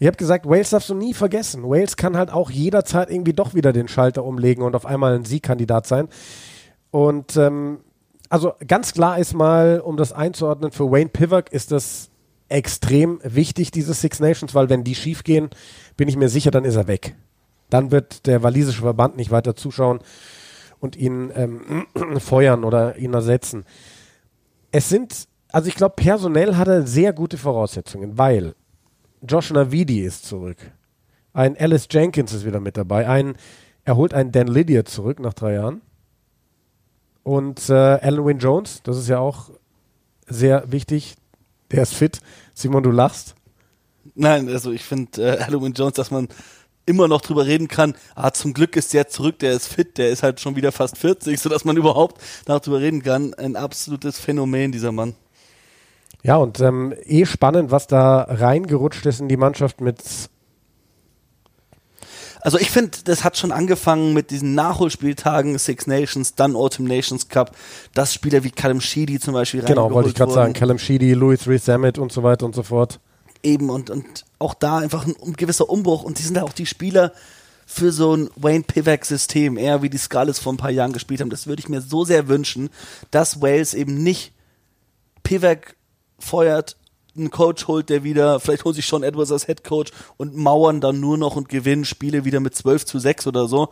Ich 0.00 0.06
habe 0.08 0.16
gesagt, 0.16 0.46
Wales 0.46 0.70
darfst 0.70 0.88
du 0.88 0.94
nie 0.94 1.14
vergessen. 1.14 1.62
Wales 1.62 1.96
kann 1.96 2.16
halt 2.16 2.32
auch 2.32 2.50
jederzeit 2.50 3.10
irgendwie 3.10 3.32
doch 3.32 3.54
wieder 3.54 3.72
den 3.72 3.86
Schalter 3.86 4.24
umlegen 4.24 4.64
und 4.64 4.74
auf 4.74 4.86
einmal 4.86 5.14
ein 5.14 5.24
Siegkandidat 5.24 5.86
sein. 5.86 6.08
Und 6.90 7.36
ähm, 7.36 7.78
also 8.28 8.54
ganz 8.66 8.92
klar 8.92 9.18
ist 9.18 9.34
mal, 9.34 9.80
um 9.80 9.96
das 9.96 10.12
einzuordnen, 10.12 10.72
für 10.72 10.90
Wayne 10.90 11.10
Pivak 11.10 11.52
ist 11.52 11.70
das 11.70 12.10
extrem 12.48 13.20
wichtig, 13.22 13.70
diese 13.70 13.94
Six 13.94 14.18
Nations, 14.18 14.54
weil 14.54 14.68
wenn 14.68 14.82
die 14.82 14.96
schief 14.96 15.22
gehen, 15.22 15.48
bin 15.96 16.08
ich 16.08 16.16
mir 16.16 16.28
sicher, 16.28 16.50
dann 16.50 16.64
ist 16.64 16.76
er 16.76 16.88
weg. 16.88 17.14
Dann 17.70 17.92
wird 17.92 18.26
der 18.26 18.42
walisische 18.42 18.82
Verband 18.82 19.16
nicht 19.16 19.30
weiter 19.30 19.54
zuschauen 19.54 20.00
und 20.82 20.96
ihn 20.96 21.30
ähm, 21.36 21.86
feuern 22.18 22.64
oder 22.64 22.96
ihn 22.96 23.14
ersetzen. 23.14 23.64
Es 24.72 24.88
sind, 24.88 25.28
also 25.48 25.68
ich 25.68 25.76
glaube, 25.76 25.94
personell 25.96 26.56
hat 26.56 26.66
er 26.66 26.86
sehr 26.86 27.12
gute 27.12 27.38
Voraussetzungen, 27.38 28.18
weil 28.18 28.54
Josh 29.22 29.52
Navidi 29.52 30.00
ist 30.00 30.26
zurück. 30.26 30.58
Ein 31.32 31.56
Alice 31.56 31.86
Jenkins 31.88 32.32
ist 32.34 32.44
wieder 32.44 32.58
mit 32.58 32.76
dabei. 32.76 33.08
Ein, 33.08 33.36
er 33.84 33.96
holt 33.96 34.12
einen 34.12 34.32
Dan 34.32 34.48
Lydia 34.48 34.84
zurück 34.84 35.20
nach 35.20 35.34
drei 35.34 35.54
Jahren. 35.54 35.82
Und 37.22 37.70
äh, 37.70 37.72
Alan 37.72 38.26
Wynne 38.26 38.40
Jones, 38.40 38.82
das 38.82 38.98
ist 38.98 39.08
ja 39.08 39.20
auch 39.20 39.50
sehr 40.26 40.72
wichtig. 40.72 41.14
Der 41.70 41.84
ist 41.84 41.94
fit. 41.94 42.20
Simon, 42.54 42.82
du 42.82 42.90
lachst. 42.90 43.36
Nein, 44.16 44.48
also 44.48 44.72
ich 44.72 44.82
finde 44.82 45.22
äh, 45.22 45.38
Alan 45.38 45.62
Wynne 45.62 45.74
Jones, 45.76 45.94
dass 45.94 46.10
man 46.10 46.26
immer 46.86 47.08
noch 47.08 47.20
drüber 47.20 47.46
reden 47.46 47.68
kann, 47.68 47.94
ah, 48.14 48.32
zum 48.32 48.54
Glück 48.54 48.76
ist 48.76 48.92
der 48.92 49.08
zurück, 49.08 49.38
der 49.38 49.52
ist 49.52 49.68
fit, 49.68 49.98
der 49.98 50.10
ist 50.10 50.22
halt 50.22 50.40
schon 50.40 50.56
wieder 50.56 50.72
fast 50.72 50.98
40, 50.98 51.38
sodass 51.40 51.64
man 51.64 51.76
überhaupt 51.78 52.20
darüber 52.44 52.80
reden 52.80 53.02
kann. 53.02 53.34
Ein 53.34 53.56
absolutes 53.56 54.18
Phänomen, 54.18 54.72
dieser 54.72 54.92
Mann. 54.92 55.14
Ja, 56.22 56.36
und 56.36 56.60
ähm, 56.60 56.94
eh 57.04 57.26
spannend, 57.26 57.70
was 57.70 57.86
da 57.86 58.22
reingerutscht 58.22 59.04
ist 59.06 59.20
in 59.20 59.28
die 59.28 59.36
Mannschaft 59.36 59.80
mit. 59.80 59.98
Also 62.40 62.58
ich 62.58 62.70
finde, 62.70 62.98
das 63.04 63.22
hat 63.22 63.36
schon 63.36 63.52
angefangen 63.52 64.14
mit 64.14 64.30
diesen 64.30 64.54
Nachholspieltagen, 64.54 65.58
Six 65.58 65.86
Nations, 65.86 66.34
dann 66.34 66.56
Autumn 66.56 66.86
Nations 66.86 67.28
Cup, 67.28 67.52
dass 67.94 68.14
Spieler 68.14 68.42
wie 68.42 68.50
Callum 68.50 68.80
Sheedy 68.80 69.20
zum 69.20 69.34
Beispiel 69.34 69.62
Genau, 69.62 69.92
wollte 69.92 70.08
ich 70.10 70.14
gerade 70.14 70.32
sagen, 70.32 70.52
Callum 70.52 70.78
Sheedy, 70.78 71.14
Louis 71.14 71.46
Rees 71.46 71.68
und 71.68 72.10
so 72.10 72.22
weiter 72.22 72.46
und 72.46 72.54
so 72.54 72.64
fort. 72.64 72.98
Eben, 73.42 73.70
und, 73.70 73.90
und 73.90 74.24
auch 74.38 74.54
da 74.54 74.78
einfach 74.78 75.06
ein, 75.06 75.16
ein 75.24 75.32
gewisser 75.34 75.68
Umbruch 75.68 76.04
und 76.04 76.18
die 76.18 76.22
sind 76.22 76.36
ja 76.36 76.44
auch 76.44 76.52
die 76.52 76.66
Spieler 76.66 77.12
für 77.66 77.92
so 77.92 78.14
ein 78.14 78.30
Wayne 78.36 78.64
Pivak-System, 78.64 79.56
eher 79.56 79.82
wie 79.82 79.90
die 79.90 79.98
Scarlets 79.98 80.38
vor 80.38 80.52
ein 80.52 80.58
paar 80.58 80.70
Jahren 80.70 80.92
gespielt 80.92 81.20
haben. 81.20 81.30
Das 81.30 81.46
würde 81.46 81.60
ich 81.60 81.68
mir 81.68 81.80
so 81.80 82.04
sehr 82.04 82.28
wünschen, 82.28 82.70
dass 83.10 83.40
Wales 83.40 83.74
eben 83.74 84.02
nicht 84.02 84.32
Pivak 85.22 85.76
feuert, 86.18 86.76
einen 87.16 87.30
Coach 87.30 87.66
holt, 87.68 87.88
der 87.88 88.04
wieder, 88.04 88.40
vielleicht 88.40 88.64
holt 88.64 88.74
sich 88.74 88.86
Sean 88.86 89.02
Edwards 89.02 89.32
als 89.32 89.46
Head 89.46 89.64
Coach 89.64 89.92
und 90.16 90.36
mauern 90.36 90.80
dann 90.80 91.00
nur 91.00 91.18
noch 91.18 91.36
und 91.36 91.48
gewinnen 91.48 91.84
Spiele 91.84 92.24
wieder 92.24 92.40
mit 92.40 92.54
12 92.54 92.86
zu 92.86 92.98
6 92.98 93.26
oder 93.26 93.48
so. 93.48 93.68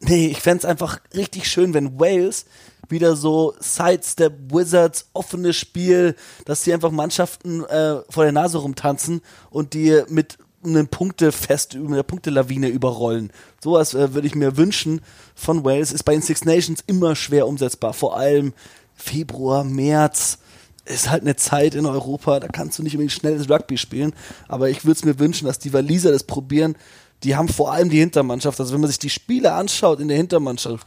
Nee, 0.00 0.28
ich 0.28 0.40
fände 0.40 0.58
es 0.58 0.64
einfach 0.64 1.00
richtig 1.14 1.50
schön, 1.50 1.74
wenn 1.74 1.98
Wales 1.98 2.46
wieder 2.88 3.16
so 3.16 3.54
Sidestep 3.60 4.52
Wizards 4.52 5.08
offenes 5.12 5.56
Spiel, 5.56 6.14
dass 6.44 6.64
sie 6.64 6.72
einfach 6.72 6.90
Mannschaften 6.90 7.64
äh, 7.64 8.00
vor 8.08 8.24
der 8.24 8.32
Nase 8.32 8.58
rumtanzen 8.58 9.20
und 9.50 9.74
die 9.74 10.02
mit 10.08 10.38
einem 10.64 10.88
Punktefest, 10.88 11.74
mit 11.74 11.92
einer 11.92 12.02
Punktelawine 12.02 12.68
überrollen. 12.68 13.30
Sowas 13.62 13.94
äh, 13.94 14.14
würde 14.14 14.26
ich 14.26 14.34
mir 14.34 14.56
wünschen 14.56 15.00
von 15.34 15.64
Wales. 15.64 15.92
Ist 15.92 16.04
bei 16.04 16.12
den 16.12 16.22
Six 16.22 16.44
Nations 16.44 16.82
immer 16.86 17.14
schwer 17.14 17.46
umsetzbar. 17.46 17.92
Vor 17.92 18.16
allem 18.16 18.52
Februar, 18.94 19.64
März 19.64 20.38
ist 20.84 21.10
halt 21.10 21.22
eine 21.22 21.36
Zeit 21.36 21.74
in 21.74 21.86
Europa, 21.86 22.40
da 22.40 22.48
kannst 22.48 22.78
du 22.78 22.82
nicht 22.82 22.94
unbedingt 22.94 23.12
schnelles 23.12 23.50
Rugby 23.50 23.76
spielen. 23.76 24.14
Aber 24.48 24.70
ich 24.70 24.84
würde 24.84 24.98
es 24.98 25.04
mir 25.04 25.18
wünschen, 25.18 25.46
dass 25.46 25.58
die 25.58 25.72
Waliser 25.72 26.10
das 26.10 26.24
probieren. 26.24 26.76
Die 27.24 27.36
haben 27.36 27.48
vor 27.48 27.72
allem 27.72 27.90
die 27.90 28.00
Hintermannschaft. 28.00 28.60
Also 28.60 28.72
wenn 28.72 28.80
man 28.80 28.88
sich 28.88 28.98
die 28.98 29.10
Spiele 29.10 29.52
anschaut 29.52 30.00
in 30.00 30.08
der 30.08 30.16
Hintermannschaft, 30.16 30.86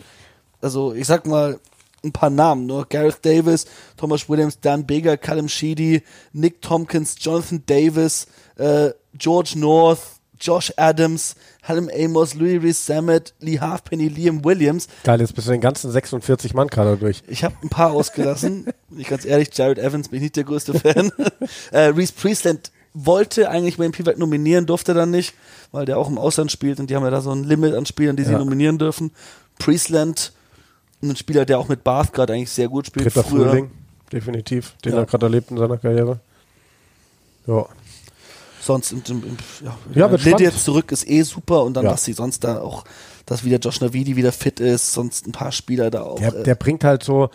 also 0.62 0.94
ich 0.94 1.08
sag 1.08 1.26
mal 1.26 1.60
ein 2.04 2.12
paar 2.12 2.30
Namen, 2.30 2.66
nur 2.66 2.86
Gareth 2.88 3.24
Davis, 3.24 3.66
Thomas 3.98 4.28
Williams, 4.28 4.60
Dan 4.60 4.86
Beger, 4.86 5.18
Callum 5.18 5.48
Sheedy, 5.50 6.02
Nick 6.34 6.62
Tompkins, 6.62 7.16
Jonathan 7.20 7.64
Davis, 7.66 8.28
äh, 8.58 8.92
George 9.14 9.54
North, 9.56 10.00
Josh 10.40 10.74
Adams, 10.76 11.36
Hallam 11.64 11.90
Amos, 11.96 12.34
Louis 12.34 12.62
Reese 12.62 12.84
Sammet, 12.84 13.34
Lee 13.40 13.60
Halfpenny, 13.60 14.08
Liam 14.08 14.44
Williams. 14.44 14.88
Geil, 15.04 15.22
jetzt 15.22 15.36
bist 15.36 15.48
du 15.48 15.52
den 15.52 15.62
ganzen 15.62 15.92
46 15.92 16.56
Mann 16.56 16.70
kader 16.70 16.98
durch. 16.98 17.22
Ich 17.28 17.44
habe 17.44 17.56
ein 17.62 17.70
paar 17.70 17.92
ausgelassen. 17.92 18.68
ich 18.98 19.08
ganz 19.08 19.24
ehrlich, 19.26 19.50
Jared 19.54 19.78
Evans 19.78 20.10
bin 20.10 20.18
ich 20.18 20.24
nicht 20.24 20.36
der 20.36 20.44
größte 20.44 20.74
Fan. 20.74 21.12
äh, 21.72 21.80
Reese 21.80 22.14
Priestland 22.14 22.72
wollte 22.94 23.50
eigentlich 23.50 23.80
Wayne 23.80 23.92
Pivot 23.92 24.18
nominieren, 24.18 24.66
durfte 24.66 24.94
dann 24.94 25.12
nicht, 25.12 25.34
weil 25.72 25.86
der 25.86 25.98
auch 25.98 26.10
im 26.10 26.18
Ausland 26.18 26.52
spielt 26.52 26.80
und 26.80 26.90
die 26.90 26.96
haben 26.96 27.04
ja 27.04 27.10
da 27.10 27.22
so 27.22 27.32
ein 27.32 27.44
Limit 27.44 27.74
an 27.74 27.86
Spielern, 27.86 28.16
die 28.16 28.24
ja. 28.24 28.30
sie 28.30 28.36
nominieren 28.36 28.78
dürfen. 28.78 29.12
Priestland, 29.60 30.34
ein 31.02 31.16
Spieler, 31.16 31.46
der 31.46 31.60
auch 31.60 31.68
mit 31.68 31.84
Bath 31.84 32.14
gerade 32.14 32.34
eigentlich 32.34 32.52
sehr 32.52 32.68
gut 32.68 32.88
spielt. 32.88 33.06
Dritter 33.06 33.24
früher. 33.24 33.50
Frühling, 33.50 33.72
definitiv, 34.12 34.76
den 34.84 34.94
ja. 34.94 35.00
er 35.00 35.06
gerade 35.06 35.26
erlebt 35.26 35.52
in 35.52 35.58
seiner 35.58 35.78
Karriere. 35.78 36.20
Ja 37.48 37.66
sonst 38.62 38.92
im, 38.92 39.02
im, 39.10 39.38
ja, 39.64 39.78
ja 39.94 40.08
Lid 40.08 40.40
jetzt 40.40 40.64
zurück 40.64 40.92
ist 40.92 41.08
eh 41.10 41.24
super 41.24 41.64
und 41.64 41.74
dann, 41.74 41.86
ja. 41.86 41.92
dass 41.92 42.06
sie 42.06 42.14
sonst 42.14 42.44
da 42.44 42.62
auch, 42.62 42.86
dass 43.26 43.44
wieder 43.44 43.58
Josh 43.58 43.82
Navidi 43.82 44.16
wieder 44.16 44.32
fit 44.32 44.60
ist, 44.60 44.94
sonst 44.94 45.28
ein 45.28 45.32
paar 45.32 45.52
Spieler 45.52 45.90
da 45.90 46.04
auch. 46.04 46.20
Der, 46.20 46.36
äh, 46.36 46.44
der 46.44 46.56
bringt 46.56 46.84
halt 46.84 47.04
so, 47.04 47.30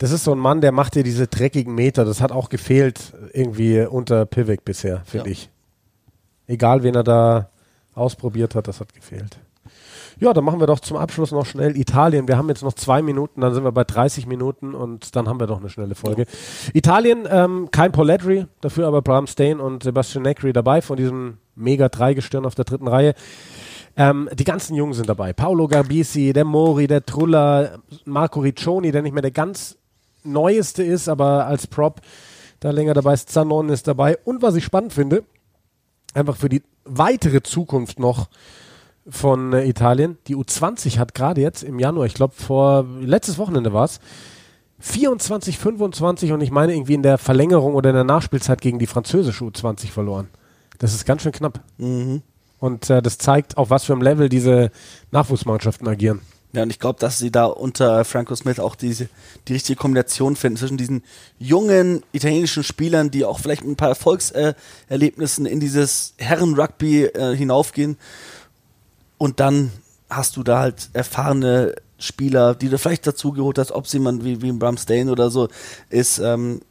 das 0.00 0.12
ist 0.12 0.24
so 0.24 0.32
ein 0.32 0.38
Mann, 0.38 0.62
der 0.62 0.72
macht 0.72 0.94
dir 0.94 1.02
diese 1.02 1.26
dreckigen 1.26 1.74
Meter. 1.74 2.06
Das 2.06 2.22
hat 2.22 2.32
auch 2.32 2.48
gefehlt 2.48 3.12
irgendwie 3.34 3.82
unter 3.82 4.24
Pivik 4.24 4.64
bisher, 4.64 5.02
finde 5.04 5.26
ja. 5.26 5.32
ich. 5.32 5.50
Egal, 6.46 6.82
wen 6.82 6.94
er 6.94 7.04
da 7.04 7.50
ausprobiert 7.94 8.54
hat, 8.54 8.66
das 8.66 8.80
hat 8.80 8.94
gefehlt. 8.94 9.38
Ja, 10.18 10.32
dann 10.32 10.42
machen 10.44 10.58
wir 10.58 10.66
doch 10.66 10.80
zum 10.80 10.96
Abschluss 10.96 11.32
noch 11.32 11.44
schnell 11.44 11.76
Italien. 11.76 12.28
Wir 12.28 12.38
haben 12.38 12.48
jetzt 12.48 12.62
noch 12.62 12.72
zwei 12.72 13.02
Minuten, 13.02 13.42
dann 13.42 13.52
sind 13.52 13.62
wir 13.62 13.72
bei 13.72 13.84
30 13.84 14.26
Minuten 14.26 14.74
und 14.74 15.14
dann 15.16 15.28
haben 15.28 15.38
wir 15.38 15.46
doch 15.46 15.60
eine 15.60 15.68
schnelle 15.68 15.94
Folge. 15.94 16.22
Ja. 16.22 16.70
Italien, 16.72 17.28
ähm, 17.30 17.68
kein 17.70 17.92
Poledri, 17.92 18.46
dafür 18.62 18.86
aber 18.86 19.02
Bram 19.02 19.26
Stain 19.26 19.60
und 19.60 19.82
Sebastian 19.82 20.22
Necri 20.22 20.54
dabei 20.54 20.80
von 20.80 20.96
diesem 20.96 21.36
mega 21.54 21.90
Dreigestirn 21.90 22.46
auf 22.46 22.54
der 22.54 22.64
dritten 22.64 22.88
Reihe. 22.88 23.12
Ähm, 23.96 24.30
die 24.32 24.44
ganzen 24.44 24.74
Jungen 24.76 24.94
sind 24.94 25.10
dabei. 25.10 25.34
Paolo 25.34 25.68
Garbisi, 25.68 26.32
der 26.32 26.46
Mori, 26.46 26.86
der 26.86 27.04
Trulla, 27.04 27.78
Marco 28.06 28.40
Riccioni, 28.40 28.92
der 28.92 29.02
nicht 29.02 29.12
mehr 29.12 29.20
der 29.20 29.30
ganz 29.30 29.76
neueste 30.24 30.82
ist, 30.82 31.08
aber 31.08 31.46
als 31.46 31.66
Prop 31.66 32.00
da 32.60 32.70
länger 32.70 32.94
dabei 32.94 33.14
ist. 33.14 33.30
Zanon 33.30 33.68
ist 33.68 33.88
dabei. 33.88 34.18
Und 34.24 34.42
was 34.42 34.54
ich 34.54 34.64
spannend 34.64 34.92
finde, 34.92 35.24
einfach 36.14 36.36
für 36.36 36.48
die 36.48 36.62
weitere 36.84 37.42
Zukunft 37.42 37.98
noch, 37.98 38.28
von 39.08 39.52
äh, 39.52 39.66
Italien. 39.66 40.18
Die 40.26 40.36
U20 40.36 40.98
hat 40.98 41.14
gerade 41.14 41.40
jetzt 41.40 41.62
im 41.62 41.78
Januar, 41.78 42.06
ich 42.06 42.14
glaube 42.14 42.34
vor 42.36 42.86
letztes 43.00 43.38
Wochenende 43.38 43.72
war 43.72 43.84
es, 43.84 44.00
24, 44.80 45.58
25 45.58 46.32
und 46.32 46.40
ich 46.40 46.50
meine 46.50 46.74
irgendwie 46.74 46.94
in 46.94 47.02
der 47.02 47.18
Verlängerung 47.18 47.74
oder 47.74 47.90
in 47.90 47.96
der 47.96 48.04
Nachspielzeit 48.04 48.60
gegen 48.62 48.78
die 48.78 48.86
französische 48.86 49.44
U20 49.44 49.90
verloren. 49.90 50.28
Das 50.78 50.94
ist 50.94 51.04
ganz 51.04 51.22
schön 51.22 51.32
knapp. 51.32 51.60
Mhm. 51.76 52.22
Und 52.58 52.88
äh, 52.88 53.02
das 53.02 53.18
zeigt, 53.18 53.58
auf 53.58 53.70
was 53.70 53.84
für 53.84 53.92
einem 53.92 54.02
Level 54.02 54.28
diese 54.28 54.70
Nachwuchsmannschaften 55.10 55.86
agieren. 55.86 56.20
Ja, 56.52 56.64
und 56.64 56.70
ich 56.70 56.80
glaube, 56.80 56.98
dass 56.98 57.18
sie 57.18 57.30
da 57.30 57.44
unter 57.46 58.04
Franco 58.04 58.34
Smith 58.34 58.58
auch 58.58 58.74
diese, 58.74 59.08
die 59.46 59.52
richtige 59.52 59.78
Kombination 59.78 60.34
finden 60.34 60.58
zwischen 60.58 60.76
diesen 60.76 61.04
jungen 61.38 62.02
italienischen 62.12 62.64
Spielern, 62.64 63.12
die 63.12 63.24
auch 63.24 63.38
vielleicht 63.38 63.62
mit 63.62 63.70
ein 63.70 63.76
paar 63.76 63.90
Erfolgserlebnissen 63.90 65.46
in 65.46 65.60
dieses 65.60 66.14
Herren-Rugby 66.18 67.04
äh, 67.04 67.36
hinaufgehen 67.36 67.96
und 69.20 69.38
dann 69.38 69.70
hast 70.08 70.38
du 70.38 70.42
da 70.42 70.60
halt 70.60 70.88
erfahrene 70.94 71.74
Spieler, 71.98 72.54
die 72.54 72.70
du 72.70 72.78
vielleicht 72.78 73.06
dazu 73.06 73.32
geholt 73.32 73.58
hast, 73.58 73.70
ob 73.70 73.86
sie 73.86 73.98
jemand 73.98 74.24
wie, 74.24 74.40
wie 74.40 74.48
ein 74.48 74.58
Bram 74.58 74.78
Stain 74.78 75.10
oder 75.10 75.30
so 75.30 75.48
ist, 75.90 76.18
ähm, 76.20 76.62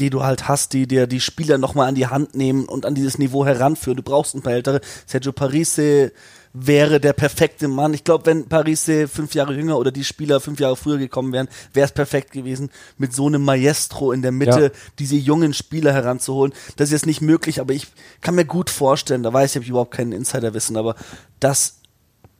die 0.00 0.10
du 0.10 0.24
halt 0.24 0.48
hast, 0.48 0.72
die 0.72 0.88
dir 0.88 1.06
die 1.06 1.20
Spieler 1.20 1.58
nochmal 1.58 1.88
an 1.88 1.94
die 1.94 2.08
Hand 2.08 2.34
nehmen 2.34 2.64
und 2.64 2.86
an 2.86 2.96
dieses 2.96 3.18
Niveau 3.18 3.46
heranführen. 3.46 3.96
Du 3.96 4.02
brauchst 4.02 4.34
ein 4.34 4.42
paar 4.42 4.54
ältere. 4.54 4.80
Sergio 5.06 5.32
Parise 5.32 6.10
wäre 6.52 7.00
der 7.00 7.12
perfekte 7.12 7.68
Mann. 7.68 7.94
Ich 7.94 8.04
glaube, 8.04 8.26
wenn 8.26 8.48
Parise 8.48 9.08
fünf 9.08 9.34
Jahre 9.34 9.54
jünger 9.54 9.78
oder 9.78 9.90
die 9.90 10.04
Spieler 10.04 10.40
fünf 10.40 10.60
Jahre 10.60 10.76
früher 10.76 10.98
gekommen 10.98 11.32
wären, 11.32 11.48
wäre 11.72 11.86
es 11.86 11.92
perfekt 11.92 12.32
gewesen, 12.32 12.70
mit 12.98 13.12
so 13.12 13.26
einem 13.26 13.44
Maestro 13.44 14.12
in 14.12 14.22
der 14.22 14.32
Mitte 14.32 14.62
ja. 14.62 14.70
diese 14.98 15.16
jungen 15.16 15.54
Spieler 15.54 15.92
heranzuholen. 15.92 16.52
Das 16.76 16.88
ist 16.88 16.92
jetzt 16.92 17.06
nicht 17.06 17.22
möglich, 17.22 17.60
aber 17.60 17.72
ich 17.72 17.86
kann 18.20 18.34
mir 18.34 18.44
gut 18.44 18.70
vorstellen, 18.70 19.22
da 19.22 19.32
weiß 19.32 19.50
ich, 19.50 19.56
habe 19.56 19.64
ich 19.64 19.70
überhaupt 19.70 19.94
keinen 19.94 20.12
Insiderwissen, 20.12 20.76
aber 20.76 20.94
dass 21.40 21.81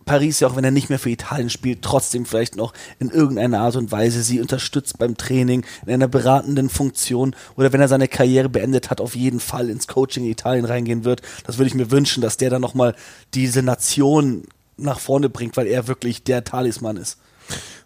Paris 0.04 0.40
ja 0.40 0.48
auch, 0.48 0.56
wenn 0.56 0.64
er 0.64 0.70
nicht 0.70 0.88
mehr 0.88 0.98
für 0.98 1.10
Italien 1.10 1.50
spielt, 1.50 1.82
trotzdem 1.82 2.24
vielleicht 2.24 2.56
noch 2.56 2.72
in 2.98 3.10
irgendeiner 3.10 3.60
Art 3.60 3.76
und 3.76 3.92
Weise 3.92 4.22
sie 4.22 4.40
unterstützt 4.40 4.98
beim 4.98 5.16
Training, 5.16 5.64
in 5.86 5.92
einer 5.92 6.08
beratenden 6.08 6.68
Funktion 6.68 7.34
oder 7.56 7.72
wenn 7.72 7.80
er 7.80 7.88
seine 7.88 8.08
Karriere 8.08 8.48
beendet 8.48 8.90
hat, 8.90 9.00
auf 9.00 9.14
jeden 9.14 9.40
Fall 9.40 9.70
ins 9.70 9.88
Coaching 9.88 10.24
in 10.24 10.30
Italien 10.30 10.64
reingehen 10.64 11.04
wird. 11.04 11.22
Das 11.44 11.58
würde 11.58 11.68
ich 11.68 11.74
mir 11.74 11.90
wünschen, 11.90 12.20
dass 12.20 12.36
der 12.36 12.50
dann 12.50 12.62
nochmal 12.62 12.94
diese 13.34 13.62
Nation 13.62 14.44
nach 14.76 14.98
vorne 14.98 15.28
bringt, 15.28 15.56
weil 15.56 15.66
er 15.66 15.88
wirklich 15.88 16.24
der 16.24 16.44
Talisman 16.44 16.96
ist. 16.96 17.18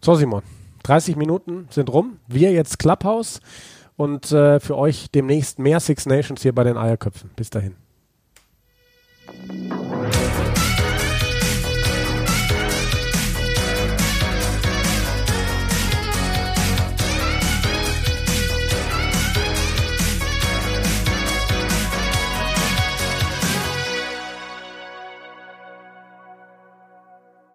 So, 0.00 0.14
Simon. 0.14 0.42
30 0.84 1.16
Minuten 1.16 1.66
sind 1.70 1.92
rum. 1.92 2.18
Wir 2.28 2.52
jetzt 2.52 2.78
Clubhouse 2.78 3.40
und 3.96 4.30
äh, 4.30 4.60
für 4.60 4.76
euch 4.76 5.10
demnächst 5.10 5.58
mehr 5.58 5.80
Six 5.80 6.06
Nations 6.06 6.42
hier 6.42 6.54
bei 6.54 6.62
den 6.62 6.76
Eierköpfen. 6.76 7.30
Bis 7.34 7.50
dahin. 7.50 7.74